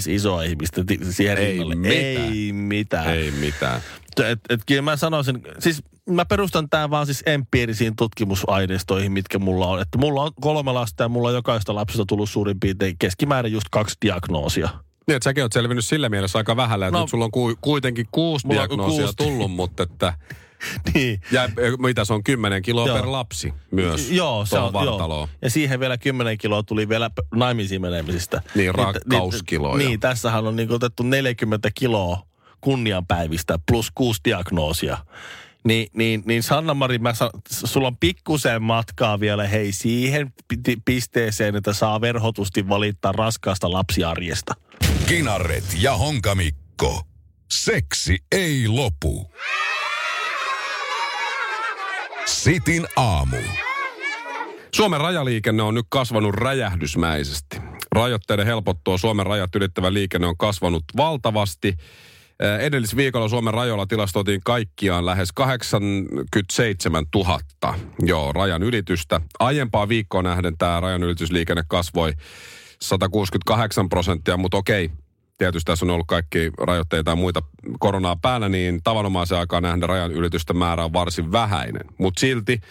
isoa 0.07 0.43
ihmistä 0.43 0.83
siihen 1.10 1.38
Ei 1.38 1.51
rinnalle? 1.51 1.75
mitään. 1.75 2.33
Ei 2.33 2.53
mitään. 2.53 3.07
Ei 3.07 3.31
mitään. 3.31 3.81
Et, 4.25 4.39
et, 4.50 4.62
kyllä 4.67 4.81
mä 4.81 4.95
sanoisin, 4.95 5.41
siis 5.60 5.83
mä 6.10 6.25
perustan 6.25 6.69
tämän 6.69 6.89
vaan 6.89 7.05
siis 7.05 7.24
empiirisiin 7.25 7.95
tutkimusaineistoihin, 7.95 9.12
mitkä 9.12 9.39
mulla 9.39 9.67
on. 9.67 9.81
Että 9.81 9.98
mulla 9.98 10.21
on 10.24 10.31
kolme 10.41 10.71
lasta 10.71 11.03
ja 11.03 11.10
mulla 11.10 11.27
on 11.27 11.33
jokaista 11.33 11.75
lapsesta 11.75 12.05
tullut 12.05 12.29
suurin 12.29 12.60
piirtein 12.60 12.95
keskimäärin 13.00 13.53
just 13.53 13.67
kaksi 13.71 13.95
diagnoosia. 14.05 14.69
Niin, 15.08 15.15
että 15.15 15.24
säkin 15.24 15.43
oot 15.43 15.53
selvinnyt 15.53 15.86
sillä 15.86 16.10
mielessä 16.10 16.38
aika 16.39 16.55
vähällä, 16.55 16.88
että 16.88 16.98
No, 16.98 17.03
nyt 17.03 17.10
sulla 17.10 17.25
on 17.25 17.31
ku, 17.31 17.53
kuitenkin 17.62 18.08
kuusi 18.12 18.50
diagnoosia 18.50 19.01
kuusi. 19.01 19.15
tullut, 19.17 19.51
mutta 19.51 19.84
että... 19.84 20.13
niin. 20.93 21.22
Ja 21.31 21.43
eh, 21.43 21.51
mitä 21.77 22.05
se 22.05 22.13
on, 22.13 22.24
10 22.24 22.62
kiloa 22.62 22.88
Joo. 22.88 22.96
per 22.98 23.12
lapsi 23.12 23.53
myös 23.72 24.12
Joo, 24.12 24.46
se 24.46 24.58
on, 24.60 24.74
vartaloon. 24.74 25.29
joo. 25.29 25.38
Ja 25.41 25.50
siihen 25.50 25.79
vielä 25.79 25.98
10 25.98 26.38
kiloa 26.38 26.63
tuli 26.63 26.89
vielä 26.89 27.10
naimisiin 27.36 27.81
menemisistä. 27.81 28.41
Niin, 28.55 28.75
rakkauskiloja. 28.75 29.77
Niin, 29.77 29.88
niin, 29.88 30.00
tässähän 30.00 30.48
on 30.48 30.55
niin 30.55 30.72
otettu 30.72 31.03
40 31.03 31.70
kiloa 31.75 32.24
kunnianpäivistä 32.62 33.60
plus 33.72 33.91
kuusi 33.96 34.22
diagnoosia. 34.25 34.98
Niin, 35.63 35.88
niin, 35.93 36.24
niin 36.25 36.43
Sanna-Mari, 36.43 37.00
mä 37.00 37.13
san, 37.13 37.29
sulla 37.50 37.88
on 37.88 37.98
pikkusen 37.98 38.63
matkaa 38.63 39.20
vielä 39.20 39.48
hei 39.48 39.72
siihen 39.72 40.34
pi- 40.48 40.77
pisteeseen, 40.86 41.55
että 41.55 41.74
saa 41.74 42.01
verhotusti 42.01 42.70
valittaa 42.70 43.12
raskaasta 43.12 43.72
lapsiarjesta. 43.72 44.53
Kinaret 45.08 45.63
ja 45.81 45.98
Honkamikko. 45.98 47.01
Seksi 47.51 48.17
ei 48.31 48.67
lopu. 48.67 49.31
Sitin 52.25 52.88
aamu. 52.96 53.38
Suomen 54.75 55.01
rajaliikenne 55.01 55.63
on 55.63 55.74
nyt 55.74 55.86
kasvanut 55.89 56.36
räjähdysmäisesti. 56.36 57.58
Rajoitteiden 57.91 58.46
helpottua 58.46 58.98
Suomen 58.98 59.25
rajat 59.25 59.55
ylittävä 59.55 59.93
liikenne 59.93 60.27
on 60.27 60.38
kasvanut 60.38 60.84
valtavasti. 60.98 61.74
Äh, 62.43 62.60
Edellisviikolla 62.60 63.29
Suomen 63.29 63.53
rajoilla 63.53 63.86
tilastoitiin 63.86 64.41
kaikkiaan 64.46 65.05
lähes 65.05 65.31
87 65.31 67.05
000 67.15 67.39
joo, 68.00 68.34
rajan 68.34 68.63
ylitystä. 68.63 69.22
Aiempaa 69.39 69.89
viikkoa 69.89 70.24
nähden 70.24 70.58
tämä 70.58 70.79
rajan 70.79 71.03
ylitysliikenne 71.03 71.63
kasvoi 71.67 72.13
168 72.81 73.89
prosenttia, 73.89 74.38
mutta 74.38 74.57
okei, 74.57 74.91
tietysti 75.38 75.65
tässä 75.65 75.85
on 75.85 75.89
ollut 75.89 76.07
kaikki 76.07 76.51
rajoitteita 76.57 77.11
ja 77.11 77.15
muita 77.15 77.41
koronaa 77.79 78.15
päällä, 78.15 78.50
niin 78.50 78.83
tavanomaisen 78.83 79.38
aikaan 79.38 79.63
nähdä 79.63 79.88
rajan 79.88 80.11
ylitysten 80.11 80.57
määrä 80.57 80.85
on 80.85 80.93
varsin 80.93 81.31
vähäinen. 81.31 81.85
Mutta 81.97 82.19
silti 82.19 82.61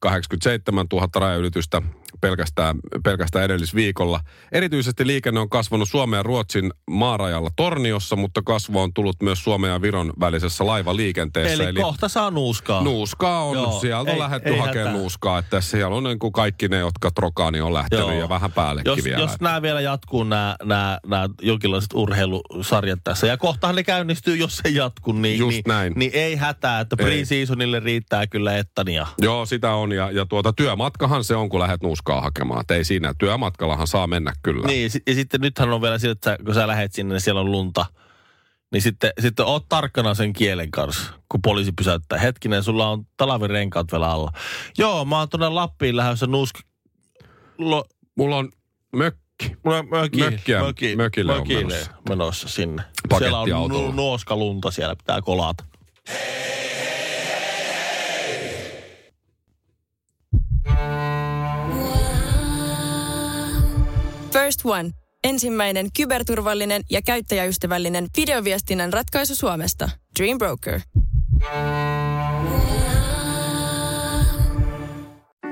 87 0.00 0.86
000 0.92 1.08
rajanylitystä 1.16 1.82
pelkästään, 2.20 2.76
pelkästään 3.04 3.44
edellisviikolla. 3.44 4.20
Erityisesti 4.52 5.06
liikenne 5.06 5.40
on 5.40 5.48
kasvanut 5.50 5.88
Suomen 5.88 6.16
ja 6.18 6.22
Ruotsin 6.22 6.72
maarajalla 6.90 7.50
Torniossa, 7.56 8.16
mutta 8.16 8.42
kasvu 8.44 8.80
on 8.80 8.94
tullut 8.94 9.16
myös 9.22 9.44
Suomen 9.44 9.70
ja 9.70 9.82
Viron 9.82 10.12
välisessä 10.20 10.66
laivaliikenteessä. 10.66 11.64
Eli, 11.64 11.80
kohta 11.80 12.08
saa 12.08 12.30
nuuskaa. 12.30 12.82
Nuuskaa 12.82 13.44
on, 13.44 13.54
Joo, 13.56 13.80
sieltä 13.80 14.00
on 14.00 14.08
ei- 14.08 14.18
lähdetty 14.18 14.48
ei 14.50 14.58
hakemaan 14.58 14.86
hätää. 14.86 14.92
nuuskaa, 15.02 15.38
että 15.38 15.60
siellä 15.60 15.96
on 15.96 16.04
niin 16.04 16.18
kuin 16.18 16.32
kaikki 16.32 16.68
ne, 16.68 16.78
jotka 16.78 17.10
trokaani 17.10 17.60
on 17.60 17.74
lähtenyt 17.74 18.06
Joo. 18.08 18.20
ja 18.20 18.28
vähän 18.28 18.52
päällekin 18.52 18.90
Jos, 18.90 19.04
vielä. 19.04 19.22
jos 19.22 19.40
nämä 19.40 19.62
vielä 19.62 19.80
jatkuu, 19.80 20.24
nämä, 20.24 20.56
nämä, 20.64 20.98
nämä 21.06 21.28
jonkinlaiset 21.42 21.90
urheilusarjat 21.94 23.00
tässä, 23.04 23.26
ja 23.26 23.36
kohtahan 23.36 23.76
ne 23.76 23.82
käynnistyy, 23.82 24.36
jos 24.36 24.56
se 24.56 24.68
jatkuu, 24.68 25.12
niin, 25.12 25.38
Just 25.38 25.50
niin, 25.50 25.62
näin. 25.66 25.92
niin 25.96 26.10
ei 26.14 26.36
hätää, 26.36 26.80
että 26.80 26.96
pre-seasonille 26.96 27.80
riittää 27.84 28.26
kyllä 28.26 28.56
ettania. 28.56 29.06
Joo, 29.18 29.46
sitä 29.46 29.74
on. 29.74 29.92
Ja, 29.92 30.10
ja 30.10 30.26
tuota, 30.26 30.52
työmatkahan 30.52 31.24
se 31.24 31.36
on, 31.36 31.48
kun 31.48 31.60
lähdet 31.60 31.82
nuuskaa 31.82 31.95
hakemaan. 32.20 32.60
Et 32.60 32.70
ei 32.70 32.84
siinä. 32.84 33.14
Työmatkallahan 33.18 33.86
saa 33.86 34.06
mennä 34.06 34.32
kyllä. 34.42 34.66
Niin, 34.66 34.90
ja 35.06 35.14
sitten 35.14 35.40
nythän 35.40 35.72
on 35.72 35.82
vielä 35.82 35.98
sillä, 35.98 36.12
että 36.12 36.38
kun 36.44 36.54
sä 36.54 36.66
lähet 36.66 36.92
sinne, 36.92 37.14
niin 37.14 37.20
siellä 37.20 37.40
on 37.40 37.52
lunta. 37.52 37.86
Niin 38.72 38.82
sitten, 38.82 39.10
sitten 39.20 39.46
oot 39.46 39.68
tarkkana 39.68 40.14
sen 40.14 40.32
kielen 40.32 40.70
kanssa, 40.70 41.12
kun 41.28 41.42
poliisi 41.42 41.72
pysäyttää. 41.72 42.18
Hetkinen, 42.18 42.62
sulla 42.64 42.88
on 42.88 43.06
talavirenkaat 43.16 43.92
vielä 43.92 44.10
alla. 44.10 44.32
Joo, 44.78 45.04
mä 45.04 45.18
oon 45.18 45.28
tuonne 45.28 45.48
Lappiin 45.48 45.96
lähdössä 45.96 46.26
nuusk... 46.26 46.56
Lo... 47.58 47.84
Mulla 48.16 48.36
on 48.36 48.48
mökki. 48.92 49.56
Mulla 49.64 49.78
on 49.78 49.88
möki, 49.90 50.18
Mökkiä- 50.18 50.60
möki, 50.62 50.96
mökille 50.96 51.32
on 51.32 51.38
mökille 51.38 51.74
menossa. 51.74 51.90
menossa 52.08 52.48
sinne. 52.48 52.82
Siellä 53.18 53.40
on 53.40 53.70
nu- 53.70 53.92
nuoskalunta, 53.92 54.70
siellä 54.70 54.96
pitää 54.96 55.22
kolata. 55.22 55.64
First 64.46 64.60
One. 64.64 64.90
Ensimmäinen 65.24 65.86
kyberturvallinen 65.96 66.82
ja 66.90 67.02
käyttäjäystävällinen 67.02 68.06
videoviestinnän 68.16 68.92
ratkaisu 68.92 69.34
Suomesta. 69.34 69.90
Dream 70.18 70.38
Broker. 70.38 70.80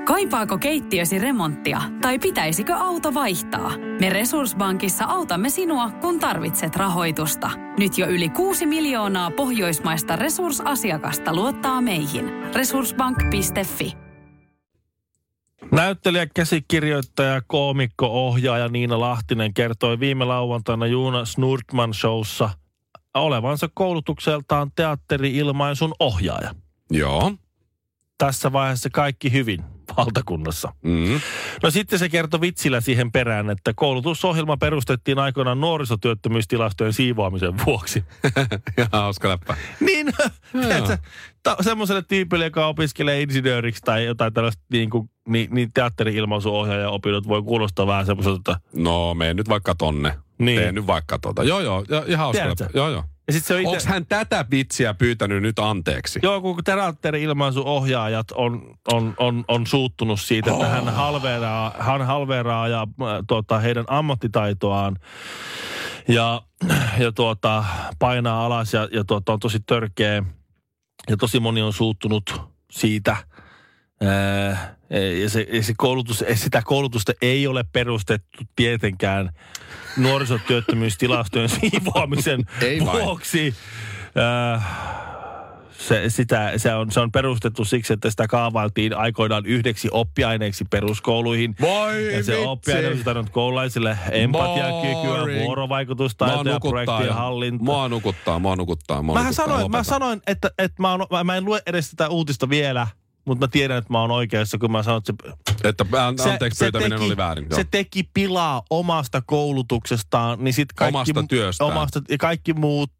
Kaipaako 0.05 0.57
keittiösi 0.57 1.19
remonttia 1.19 1.81
tai 2.01 2.19
pitäisikö 2.19 2.75
auto 2.75 3.13
vaihtaa? 3.13 3.77
Me 3.99 4.09
Resurssbankissa 4.09 5.05
autamme 5.05 5.49
sinua, 5.49 5.89
kun 5.89 6.19
tarvitset 6.19 6.75
rahoitusta. 6.75 7.51
Nyt 7.77 7.97
jo 7.97 8.07
yli 8.07 8.29
6 8.29 8.65
miljoonaa 8.65 9.31
pohjoismaista 9.31 10.15
resursasiakasta 10.15 11.35
luottaa 11.35 11.81
meihin. 11.81 12.25
Resurssbank.fi 12.53 14.04
Näyttelijä, 15.71 16.27
käsikirjoittaja, 16.33 17.41
koomikko, 17.47 18.27
ohjaaja 18.27 18.67
Niina 18.67 18.99
Lahtinen 18.99 19.53
kertoi 19.53 19.99
viime 19.99 20.25
lauantaina 20.25 20.87
Juuna 20.87 21.25
Snurtman 21.25 21.93
showssa 21.93 22.49
olevansa 23.13 23.69
koulutukseltaan 23.73 24.71
teatteri-ilmaisun 24.75 25.93
ohjaaja. 25.99 26.55
Joo. 26.91 27.33
Tässä 28.17 28.51
vaiheessa 28.51 28.89
kaikki 28.89 29.31
hyvin, 29.31 29.63
valtakunnassa. 29.97 30.73
Mm. 30.81 31.21
No 31.63 31.71
sitten 31.71 31.99
se 31.99 32.09
kertoi 32.09 32.41
vitsillä 32.41 32.81
siihen 32.81 33.11
perään, 33.11 33.49
että 33.49 33.73
koulutusohjelma 33.75 34.57
perustettiin 34.57 35.19
aikoinaan 35.19 35.61
nuorisotyöttömyystilastojen 35.61 36.93
siivoamisen 36.93 37.53
vuoksi. 37.65 38.03
ja 38.77 38.87
hauska 38.91 39.29
läppä. 39.29 39.57
niin, 39.79 40.07
tiedätkö, 40.51 40.97
ta- 41.45 41.63
semmoiselle 41.63 42.01
tyypille, 42.01 42.45
joka 42.45 42.67
opiskelee 42.67 43.21
insinööriksi 43.21 43.81
tai 43.81 44.05
jotain 44.05 44.33
tällaista 44.33 44.63
niin, 44.71 44.89
kuin, 44.89 45.09
niin, 45.27 45.49
niin 45.51 45.71
teatteri-ilmaisuohjaajan 45.73 46.91
opinnot 46.91 47.27
voi 47.27 47.43
kuulostaa 47.43 47.87
vähän 47.87 48.05
semmoiselta, 48.05 48.51
että 48.51 48.57
No, 48.73 49.13
mene 49.13 49.33
nyt 49.33 49.49
vaikka 49.49 49.75
tonne. 49.75 50.15
Niin. 50.37 50.61
Tee 50.61 50.71
nyt 50.71 50.87
vaikka 50.87 51.19
tota. 51.19 51.43
Joo, 51.43 51.59
joo, 51.59 51.85
ja, 51.89 52.03
ihan 52.07 52.35
läppä. 52.35 52.69
Joo, 52.73 52.89
joo. 52.89 53.03
ja 53.27 53.33
sitten 53.33 53.47
se 53.47 53.67
on 53.67 53.75
itse... 53.75 53.89
hän 53.89 54.05
tätä 54.05 54.45
vitsiä 54.51 54.93
pyytänyt 54.93 55.41
nyt 55.41 55.59
anteeksi? 55.59 56.19
Joo, 56.23 56.41
kun 56.41 56.63
teatteri-ilmaisuohjaajat 56.63 58.31
on, 58.31 58.75
on, 58.93 59.13
on, 59.17 59.45
on 59.47 59.67
suuttunut 59.67 60.19
siitä, 60.19 60.51
että 60.51 60.67
hän 60.67 60.89
halveeraa, 60.89 61.73
hän 61.79 62.01
halveeraa 62.01 62.67
ja 62.67 62.81
äh, 62.81 63.07
tuota, 63.27 63.59
heidän 63.59 63.85
ammattitaitoaan 63.87 64.95
ja, 66.07 66.41
ja 66.99 67.11
tuota, 67.11 67.63
painaa 67.99 68.45
alas 68.45 68.73
ja, 68.73 68.87
ja 68.91 69.03
tuota, 69.03 69.33
on 69.33 69.39
tosi 69.39 69.59
törkeä. 69.59 70.23
Ja 71.09 71.17
tosi 71.17 71.39
moni 71.39 71.61
on 71.61 71.73
suuttunut 71.73 72.41
siitä. 72.71 73.17
Ja 75.21 75.29
se, 75.29 75.47
ja 75.51 75.63
se 75.63 75.73
koulutus, 75.77 76.23
sitä 76.33 76.61
koulutusta 76.65 77.13
ei 77.21 77.47
ole 77.47 77.65
perustettu 77.73 78.43
tietenkään 78.55 79.29
nuorisotyöttömyystilastojen 79.97 81.49
siivoamisen 81.49 82.45
Ei 82.61 82.85
vai? 82.85 83.01
vuoksi. 83.01 83.55
Se, 85.79 86.03
sitä, 86.09 86.53
se, 86.57 86.73
on, 86.73 86.91
se 86.91 86.99
on 86.99 87.11
perustettu 87.11 87.65
siksi, 87.65 87.93
että 87.93 88.09
sitä 88.09 88.27
kaavailtiin 88.27 88.97
aikoinaan 88.97 89.45
yhdeksi 89.45 89.89
oppiaineeksi 89.91 90.65
peruskouluihin. 90.69 91.55
Voi 91.61 92.13
ja 92.13 92.23
se 92.23 92.31
vitsi. 92.31 92.45
oppiaine 92.45 92.87
on 92.87 92.97
tarjonnut 93.03 93.33
koululaisille 93.33 93.97
empatiakykyä, 94.11 95.43
vuorovaikutustaitoja, 95.43 96.59
projektien 96.59 97.13
hallintaa. 97.13 97.65
Mua 97.65 97.89
nukuttaa, 97.89 98.39
mua 98.39 98.55
nukuttaa, 98.55 99.01
mua 99.01 99.13
Mähän 99.15 99.25
nukuttaa. 99.25 99.45
sanoin, 99.45 99.71
mä 99.71 99.83
sanoin, 99.83 100.21
että, 100.27 100.51
että 100.59 100.81
mä, 100.81 100.93
on, 100.93 101.05
mä, 101.11 101.23
mä 101.23 101.35
en 101.35 101.45
lue 101.45 101.61
edes 101.65 101.89
tätä 101.89 102.09
uutista 102.09 102.49
vielä, 102.49 102.87
mutta 103.25 103.45
mä 103.45 103.47
tiedän, 103.51 103.77
että 103.77 103.93
mä 103.93 104.01
oon 104.01 104.11
oikeassa, 104.11 104.57
kun 104.57 104.71
mä 104.71 104.83
sanon, 104.83 105.01
että 105.09 105.13
se, 105.61 105.67
Että 105.67 105.85
an- 105.99 106.15
anteeksi 106.31 106.65
pyytäminen 106.65 106.91
teki, 106.91 107.05
oli 107.05 107.17
väärin. 107.17 107.47
Joo. 107.49 107.55
Se 107.55 107.65
teki 107.71 108.09
pilaa 108.13 108.63
omasta 108.69 109.21
koulutuksestaan, 109.21 110.43
niin 110.43 110.53
sit 110.53 110.73
kaikki, 110.75 110.95
Omasta 110.95 111.23
työstään. 111.29 111.71
Omasta, 111.71 112.01
ja 112.09 112.17
kaikki 112.17 112.53
muut, 112.53 112.91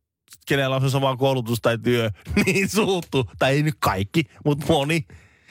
kenellä 0.48 0.76
on 0.76 0.82
se 0.82 0.90
sama 0.90 1.18
koulutus 1.18 1.60
tai 1.62 1.78
työ, 1.78 2.10
niin 2.46 2.70
suuttu. 2.70 3.30
Tai 3.40 3.54
ei 3.54 3.64
nyt 3.64 3.76
kaikki, 3.80 4.24
mutta 4.46 4.66
moni. 4.70 5.06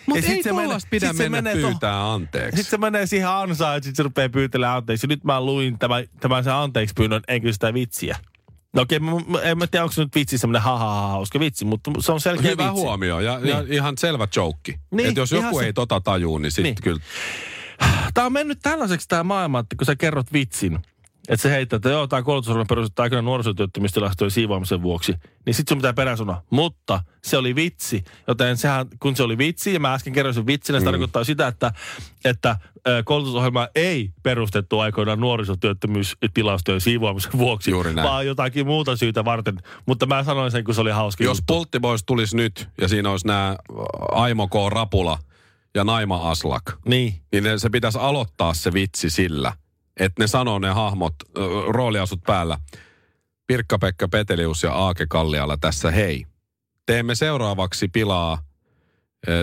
Mutta 0.07 0.27
Ja 0.27 0.33
ei 0.33 0.43
se 0.43 0.53
menee- 0.53 0.67
tollasta 0.67 0.89
pidä 0.91 1.09
sit 1.09 1.17
se 1.17 1.29
mennä 1.29 1.51
to- 1.53 1.57
pyytää 1.57 2.13
anteeksi. 2.13 2.57
Sitten 2.57 2.71
se 2.71 2.79
menee 2.79 3.07
siihen 3.07 3.29
ansaan, 3.29 3.77
että 3.77 3.85
sitten 3.85 3.97
se 3.97 4.03
rupeaa 4.03 4.29
pyytelemään 4.29 4.77
anteeksi. 4.77 5.07
Nyt 5.07 5.25
mä 5.25 5.41
luin 5.41 5.79
tämän, 5.79 6.05
tämän 6.21 6.45
sen 6.45 6.53
anteeksi 6.53 6.93
pyynnön, 6.97 7.23
enkä 7.29 7.53
sitä 7.53 7.75
vitsiä. 7.75 8.17
No 8.73 8.83
okei, 8.83 8.99
mä, 8.99 9.11
en 9.43 9.59
mä 9.59 9.67
tiedä, 9.67 9.83
onko 9.85 9.93
se 9.93 10.03
nyt 10.03 10.15
vitsi 10.15 10.39
semmoinen 10.39 10.63
ha, 10.63 10.79
ha, 10.79 10.95
ha, 11.01 11.09
hauska 11.09 11.41
vitsi, 11.41 11.65
mutta 11.65 11.91
se 12.01 12.13
on 12.13 12.21
selkeä 12.21 12.51
Hyvä 12.51 12.65
vitsi. 12.65 12.81
huomio 12.81 13.21
ja, 13.21 13.33
ja 13.45 13.61
Niin. 13.63 13.73
ihan 13.73 13.95
selvä 13.99 14.29
joke. 14.37 14.75
Niin, 14.91 15.09
että 15.09 15.21
jos 15.21 15.33
joku 15.33 15.59
se- 15.59 15.65
ei 15.67 15.73
tota 15.73 16.01
tajuu, 16.01 16.39
niin 16.39 16.53
sitten 16.53 16.65
Niin. 16.65 16.83
kyllä. 16.83 17.01
Tämä 18.15 18.27
on 18.27 18.33
mennyt 18.33 18.59
tällaiseksi 18.63 19.09
tämä 19.09 19.23
maailma, 19.25 19.59
että 19.59 19.77
kun 19.77 19.87
sä 19.87 19.97
kerrot 19.97 20.33
vitsin, 20.33 20.79
että 21.29 21.43
se 21.43 21.51
heittää, 21.51 21.77
että 21.77 21.89
joo, 21.91 22.07
tämä 22.07 22.23
koulutusohjelma 22.23 22.65
perustettu 22.69 23.03
aikana 23.03 23.23
nuorisotyöttömyystilastojen 23.23 24.31
siivoamisen 24.31 24.83
vuoksi, 24.83 25.15
niin 25.47 25.55
sitten 25.55 25.71
sun 25.73 25.79
pitää 25.79 25.93
perään 25.93 26.17
sanoa, 26.17 26.43
mutta 26.51 27.01
se 27.25 27.37
oli 27.37 27.55
vitsi. 27.55 28.05
Joten 28.29 28.57
sehän, 28.57 28.87
kun 29.01 29.17
se 29.17 29.23
oli 29.23 29.39
vitsi, 29.39 29.75
ja 29.75 29.81
mä 29.81 29.95
äsken 29.95 30.13
kerroin 30.13 30.35
sen 30.35 30.47
vitsin, 30.47 30.73
niin 30.73 30.81
se 30.81 30.85
tarkoittaa 30.85 31.25
sitä, 31.25 31.47
että, 31.47 31.73
että 32.25 32.57
koulutusohjelma 33.05 33.69
ei 33.75 34.11
perustettu 34.23 34.81
aikoinaan 34.81 35.21
nuorisotyöttömyystilastojen 35.21 36.81
siivoamisen 36.81 37.33
vuoksi, 37.33 37.71
Juuri 37.71 37.95
näin. 37.95 38.09
vaan 38.09 38.27
jotakin 38.27 38.67
muuta 38.67 38.97
syytä 38.97 39.25
varten. 39.25 39.59
Mutta 39.87 40.07
mä 40.07 40.25
sanoin 40.25 40.51
sen, 40.51 40.65
kun 40.65 40.75
se 40.75 40.81
oli 40.81 40.91
hauska 40.91 41.25
Jos 41.25 41.39
juttu. 41.39 41.55
Pultti 41.55 41.81
Boys 41.81 42.05
tulisi 42.05 42.37
nyt 42.37 42.69
ja 42.81 42.89
siinä 42.89 43.11
olisi 43.11 43.27
nämä 43.27 43.57
Aimo 44.13 44.49
K. 44.49 44.53
Rapula 44.69 45.19
ja 45.75 45.85
Naima 45.85 46.31
Aslak, 46.31 46.63
Niin. 46.87 47.15
niin 47.33 47.61
se 47.61 47.71
pitäisi 47.71 47.99
aloittaa 47.99 48.55
se 48.55 48.73
vitsi 48.73 49.11
sillä, 49.11 49.53
että 50.01 50.23
ne 50.23 50.27
sanoo 50.27 50.59
ne 50.59 50.69
hahmot, 50.69 51.15
rooliasut 51.69 52.21
päällä. 52.27 52.59
Pirkka-Pekka 53.47 54.09
Petelius 54.09 54.63
ja 54.63 54.73
Aake 54.73 55.07
Kalliala 55.09 55.57
tässä 55.57 55.91
hei. 55.91 56.27
Teemme 56.87 57.15
seuraavaksi 57.15 57.89
pilaa 57.89 58.39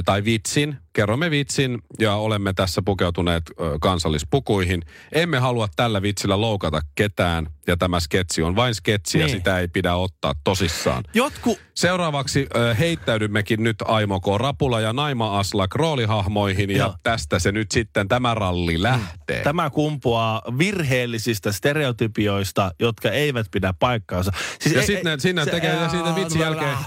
tai 0.06 0.24
vitsin, 0.26 0.78
kerromme 0.94 1.32
vitsin 1.32 1.80
ja 2.00 2.16
olemme 2.16 2.54
tässä 2.54 2.82
pukeutuneet 2.86 3.44
kansallispukuihin. 3.82 4.82
Emme 5.12 5.40
halua 5.40 5.68
tällä 5.76 6.02
vitsillä 6.02 6.42
loukata 6.42 6.82
ketään 6.96 7.48
ja 7.68 7.78
tämä 7.78 8.00
sketsi 8.00 8.44
on 8.44 8.56
vain 8.56 8.76
sketsi 8.76 9.20
ja 9.20 9.26
Niin. 9.26 9.38
sitä 9.38 9.60
ei 9.60 9.68
pidä 9.68 9.96
ottaa 9.96 10.34
tosissaan. 10.44 11.04
Jotkut 11.14 11.60
Seuraavaksi 11.74 12.48
heittäydymmekin 12.80 13.64
nyt 13.64 13.76
Aimo 13.86 14.20
K. 14.20 14.26
Rapula 14.38 14.80
ja 14.80 14.94
Naima 14.94 15.40
Aslak 15.40 15.76
roolihahmoihin 15.76 16.70
ja 16.70 16.78
Joo. 16.78 16.96
tästä 17.04 17.40
se 17.40 17.52
nyt 17.52 17.72
sitten 17.72 18.08
tämä 18.08 18.34
ralli 18.34 18.82
lähtee. 18.82 19.44
Tämä 19.44 19.70
kumpuaa 19.70 20.42
virheellisistä 20.58 21.52
stereotypioista, 21.52 22.72
jotka 22.80 23.10
eivät 23.10 23.48
pidä 23.52 23.74
paikkaansa. 23.80 24.32
Siis 24.60 24.76
Ja 24.76 24.82
sit 24.86 25.04
ne- 25.04 25.20
sinne 25.20 25.46
tekee- 25.46 25.76
ja 25.76 25.90
siitä 25.90 26.16
vitsin 26.16 26.42
jälkeen- 26.42 26.78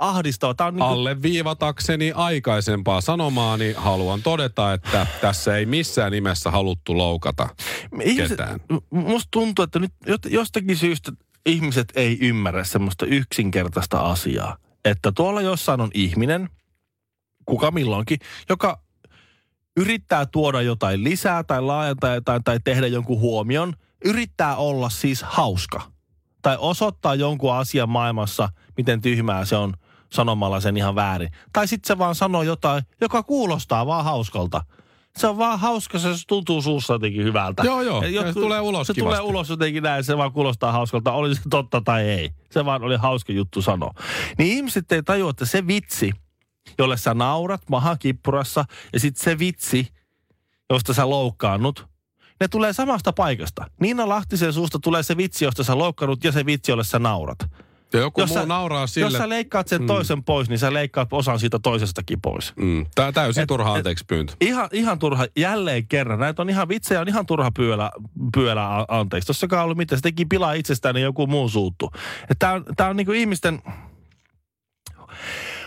Ahdistava. 0.00 0.54
Tämä 0.54 0.68
on 0.68 0.74
niin 0.74 0.78
kuin, 0.78 0.90
Alleviivatakseni 0.90 2.12
aikaisempaa 2.12 3.00
sanomaani 3.00 3.72
haluan 3.76 4.22
todeta, 4.22 4.72
että 4.72 5.06
tässä 5.20 5.56
ei 5.56 5.66
missään 5.66 6.12
nimessä 6.12 6.50
haluttu 6.50 6.98
loukata 6.98 7.48
ketään. 8.16 8.60
m- 8.70 8.96
musta 8.96 9.28
tuntuu, 9.30 9.62
että 9.62 9.78
nyt 9.78 9.92
jostakin 10.26 10.76
syystä 10.76 11.12
ihmiset 11.46 11.92
ei 11.94 12.18
ymmärrä 12.20 12.64
semmoista 12.64 13.06
yksinkertaista 13.06 14.00
asiaa. 14.00 14.56
Että 14.84 15.12
tuolla 15.12 15.40
jossain 15.40 15.80
on 15.80 15.90
ihminen, 15.94 16.48
kuka 17.46 17.70
milloinkin, 17.70 18.18
joka 18.48 18.82
yrittää 19.76 20.26
tuoda 20.26 20.62
jotain 20.62 21.04
lisää 21.04 21.44
tai 21.44 21.62
laajentaa 21.62 22.20
tai, 22.20 22.40
tai 22.44 22.60
tehdä 22.64 22.86
jonkun 22.86 23.20
huomion, 23.20 23.74
yrittää 24.04 24.56
olla 24.56 24.88
siis 24.88 25.22
hauska. 25.22 25.82
Tai 26.42 26.56
osoittaa 26.60 27.14
jonkun 27.14 27.54
asian 27.54 27.88
maailmassa, 27.88 28.48
miten 28.76 29.00
tyhmää 29.00 29.44
se 29.44 29.56
on 29.56 29.74
sanomalla 30.12 30.60
sen 30.60 30.76
ihan 30.76 30.94
väärin. 30.94 31.30
Tai 31.52 31.68
sitten 31.68 31.86
se 31.88 31.98
vaan 31.98 32.14
sanoo 32.14 32.42
jotain, 32.42 32.82
joka 33.00 33.22
kuulostaa 33.22 33.86
vaan 33.86 34.04
hauskalta. 34.04 34.64
Se 35.16 35.26
on 35.26 35.38
vaan 35.38 35.58
hauska, 35.58 35.98
se 35.98 36.08
tuntuu 36.28 36.62
suussa 36.62 36.92
jotenkin 36.94 37.24
hyvältä. 37.24 37.62
Joo, 37.62 37.82
joo. 37.82 38.02
Ja 38.02 38.22
Se 38.22 38.32
tulee 38.32 38.60
ulos 38.60 38.86
Se 38.86 38.94
kivasti. 38.94 39.08
tulee 39.16 39.20
ulos 39.20 39.48
jotenkin 39.50 39.82
näin, 39.82 40.04
se 40.04 40.16
vaan 40.16 40.32
kuulostaa 40.32 40.72
hauskalta, 40.72 41.12
oli 41.12 41.34
se 41.34 41.40
totta 41.50 41.80
tai 41.80 42.02
ei. 42.02 42.30
Se 42.50 42.64
vaan 42.64 42.82
oli 42.82 42.96
hauska 42.96 43.32
juttu 43.32 43.62
sanoa. 43.62 43.94
Niin 44.38 44.56
ihmiset 44.56 44.92
ei 44.92 45.02
tajua, 45.02 45.30
että 45.30 45.44
se 45.44 45.66
vitsi, 45.66 46.12
jolle 46.78 46.96
sä 46.96 47.14
naurat 47.14 47.62
maha 47.70 47.96
kippurassa, 47.96 48.64
ja 48.92 49.00
sitten 49.00 49.24
se 49.24 49.38
vitsi, 49.38 49.88
josta 50.70 50.94
sä 50.94 51.10
loukkaannut, 51.10 51.86
ne 52.40 52.48
tulee 52.48 52.72
samasta 52.72 53.12
paikasta. 53.12 53.66
Niina 53.80 54.08
Lahtisen 54.08 54.52
suusta 54.52 54.78
tulee 54.78 55.02
se 55.02 55.16
vitsi, 55.16 55.44
josta 55.44 55.64
sä 55.64 55.78
loukkaannut, 55.78 56.24
ja 56.24 56.32
se 56.32 56.46
vitsi, 56.46 56.72
jolle 56.72 56.84
sä 56.84 56.98
naurat. 56.98 57.38
Ja 57.92 58.00
joku 58.00 58.20
Jos 58.20 58.30
muu 58.30 58.38
sä- 58.38 58.46
nauraa 58.46 58.82
Jos 58.82 58.94
sille. 58.94 59.18
sä 59.18 59.28
leikkaat 59.28 59.68
sen 59.68 59.86
toisen 59.86 60.24
pois, 60.24 60.48
niin 60.48 60.58
sä 60.58 60.72
leikkaat 60.72 61.12
osan 61.12 61.38
siitä 61.40 61.58
toisestakin 61.62 62.20
pois. 62.20 62.52
Mm, 62.56 62.86
tää 62.94 63.12
täysin 63.12 63.42
Et- 63.42 63.46
turha 63.46 63.72
anteeksi 63.72 64.04
pyyntö. 64.08 64.32
Ihan, 64.40 64.68
ihan 64.72 64.98
turha, 64.98 65.26
jälleen 65.36 65.86
kerran. 65.88 66.18
Näitä 66.18 66.42
on 66.42 66.50
ihan 66.50 66.68
vitsejä, 66.68 67.00
on 67.00 67.08
ihan 67.08 67.26
turha 67.26 67.50
pyölä, 67.50 67.90
pyölä 68.34 68.66
anteeksi. 68.88 69.26
Tossakaan 69.26 69.64
ollut 69.64 69.76
mitään. 69.78 69.98
Se 69.98 70.02
teki 70.02 70.24
pilaa 70.24 70.52
itsestään, 70.52 70.94
niin 70.94 71.04
joku 71.04 71.26
muu 71.26 71.48
suuttu. 71.48 71.90
Tämä 72.38 72.52
on, 72.52 72.64
tää 72.76 72.88
on 72.88 72.96
niinku 72.96 73.12
ihmisten 73.12 73.62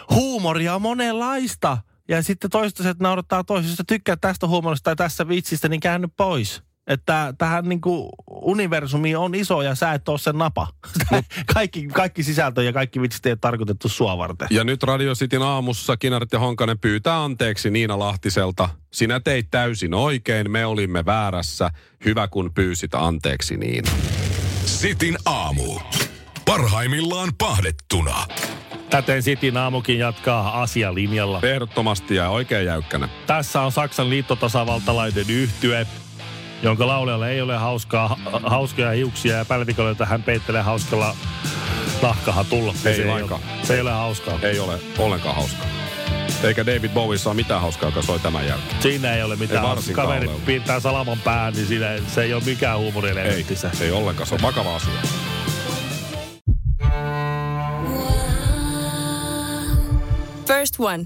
huumoria 0.09 0.75
on 0.75 0.81
monenlaista. 0.81 1.77
Ja 2.07 2.23
sitten 2.23 2.49
toiset 2.49 2.99
naurattaa 2.99 3.43
toisesta, 3.43 3.83
tykkää 3.87 4.15
tästä 4.15 4.47
huumorista 4.47 4.83
tai 4.83 4.95
tässä 4.95 5.27
vitsistä, 5.27 5.69
niin 5.69 5.79
käänny 5.79 6.07
pois. 6.17 6.63
Että 6.87 7.33
tähän 7.37 7.69
niinku 7.69 8.09
universumiin 8.31 9.17
on 9.17 9.35
iso 9.35 9.61
ja 9.61 9.75
sä 9.75 9.93
et 9.93 10.09
ole 10.09 10.17
sen 10.17 10.37
napa. 10.37 10.67
kaikki, 11.53 11.87
kaikki 11.87 12.23
sisältö 12.23 12.63
ja 12.63 12.73
kaikki 12.73 13.01
vitsit 13.01 13.25
ei 13.25 13.31
ole 13.31 13.37
tarkoitettu 13.41 13.89
sua 13.89 14.17
varten. 14.17 14.47
Ja 14.51 14.63
nyt 14.63 14.83
Radio 14.83 15.13
Cityn 15.13 15.41
aamussa 15.41 15.97
Kinaret 15.97 16.31
ja 16.31 16.39
Honkanen 16.39 16.79
pyytää 16.79 17.23
anteeksi 17.23 17.69
Niina 17.69 17.99
Lahtiselta. 17.99 18.69
Sinä 18.93 19.19
teit 19.19 19.47
täysin 19.51 19.93
oikein, 19.93 20.51
me 20.51 20.65
olimme 20.65 21.05
väärässä. 21.05 21.69
Hyvä 22.05 22.27
kun 22.27 22.51
pyysit 22.53 22.95
anteeksi 22.95 23.57
Niina. 23.57 23.91
Sitin 24.65 25.17
aamu. 25.25 25.79
Parhaimmillaan 26.45 27.29
pahdettuna. 27.37 28.25
Täten 28.89 29.23
Sitin 29.23 29.57
aamukin 29.57 29.99
jatkaa 29.99 30.61
asialinjalla. 30.61 31.39
Ehdottomasti 31.43 32.15
ja 32.15 32.29
oikein 32.29 32.65
jäykkänä. 32.65 33.09
Tässä 33.27 33.61
on 33.61 33.71
Saksan 33.71 34.09
liittotasavaltalainen 34.09 35.29
yhtye, 35.29 35.87
jonka 36.63 36.87
laulajalla 36.87 37.27
ei 37.29 37.41
ole 37.41 37.57
hauskaa, 37.57 38.17
hauskoja 38.43 38.91
hiuksia 38.91 39.37
ja 39.37 39.45
pälvikolla, 39.45 39.89
jota 39.89 40.05
hän 40.05 40.23
peittelee 40.23 40.61
hauskalla 40.61 41.15
nahkahatulla. 42.01 42.73
Ei 42.85 42.95
se 42.95 43.05
lainkaan. 43.05 43.41
Ei 43.41 43.49
ole, 43.57 43.65
se 43.65 43.73
ei 43.75 43.81
ole 43.81 43.91
hauskaa. 43.91 44.39
Ei 44.41 44.59
ole 44.59 44.79
ollenkaan 44.97 45.35
hauskaa. 45.35 45.65
Eikä 46.43 46.65
David 46.65 46.89
Bowie 46.89 47.17
saa 47.17 47.33
mitään 47.33 47.61
hauskaa, 47.61 47.89
joka 47.89 48.01
soi 48.01 48.19
tämän 48.19 48.47
jälkeen. 48.47 48.81
Siinä 48.81 49.13
ei 49.13 49.23
ole 49.23 49.33
Ei 49.33 49.39
mitään. 49.39 49.63
varsinkaan 49.63 50.07
Kaveri 50.07 50.27
ole. 50.27 50.35
piirtää 50.45 50.79
salaman 50.79 51.19
pään, 51.23 51.53
niin 51.53 51.67
siinä, 51.67 51.87
se 52.07 52.23
ei 52.23 52.33
ole 52.33 52.43
mikään 52.45 52.77
Ei, 52.77 52.83
huumorielementti 52.83 53.55
se. 53.55 53.69
ei 53.81 53.91
ollenkaan. 53.91 54.27
Se 54.27 54.35
on 54.35 54.41
vakava 54.41 54.75
asia. 54.75 54.93
First 60.47 60.75
One. 60.79 61.05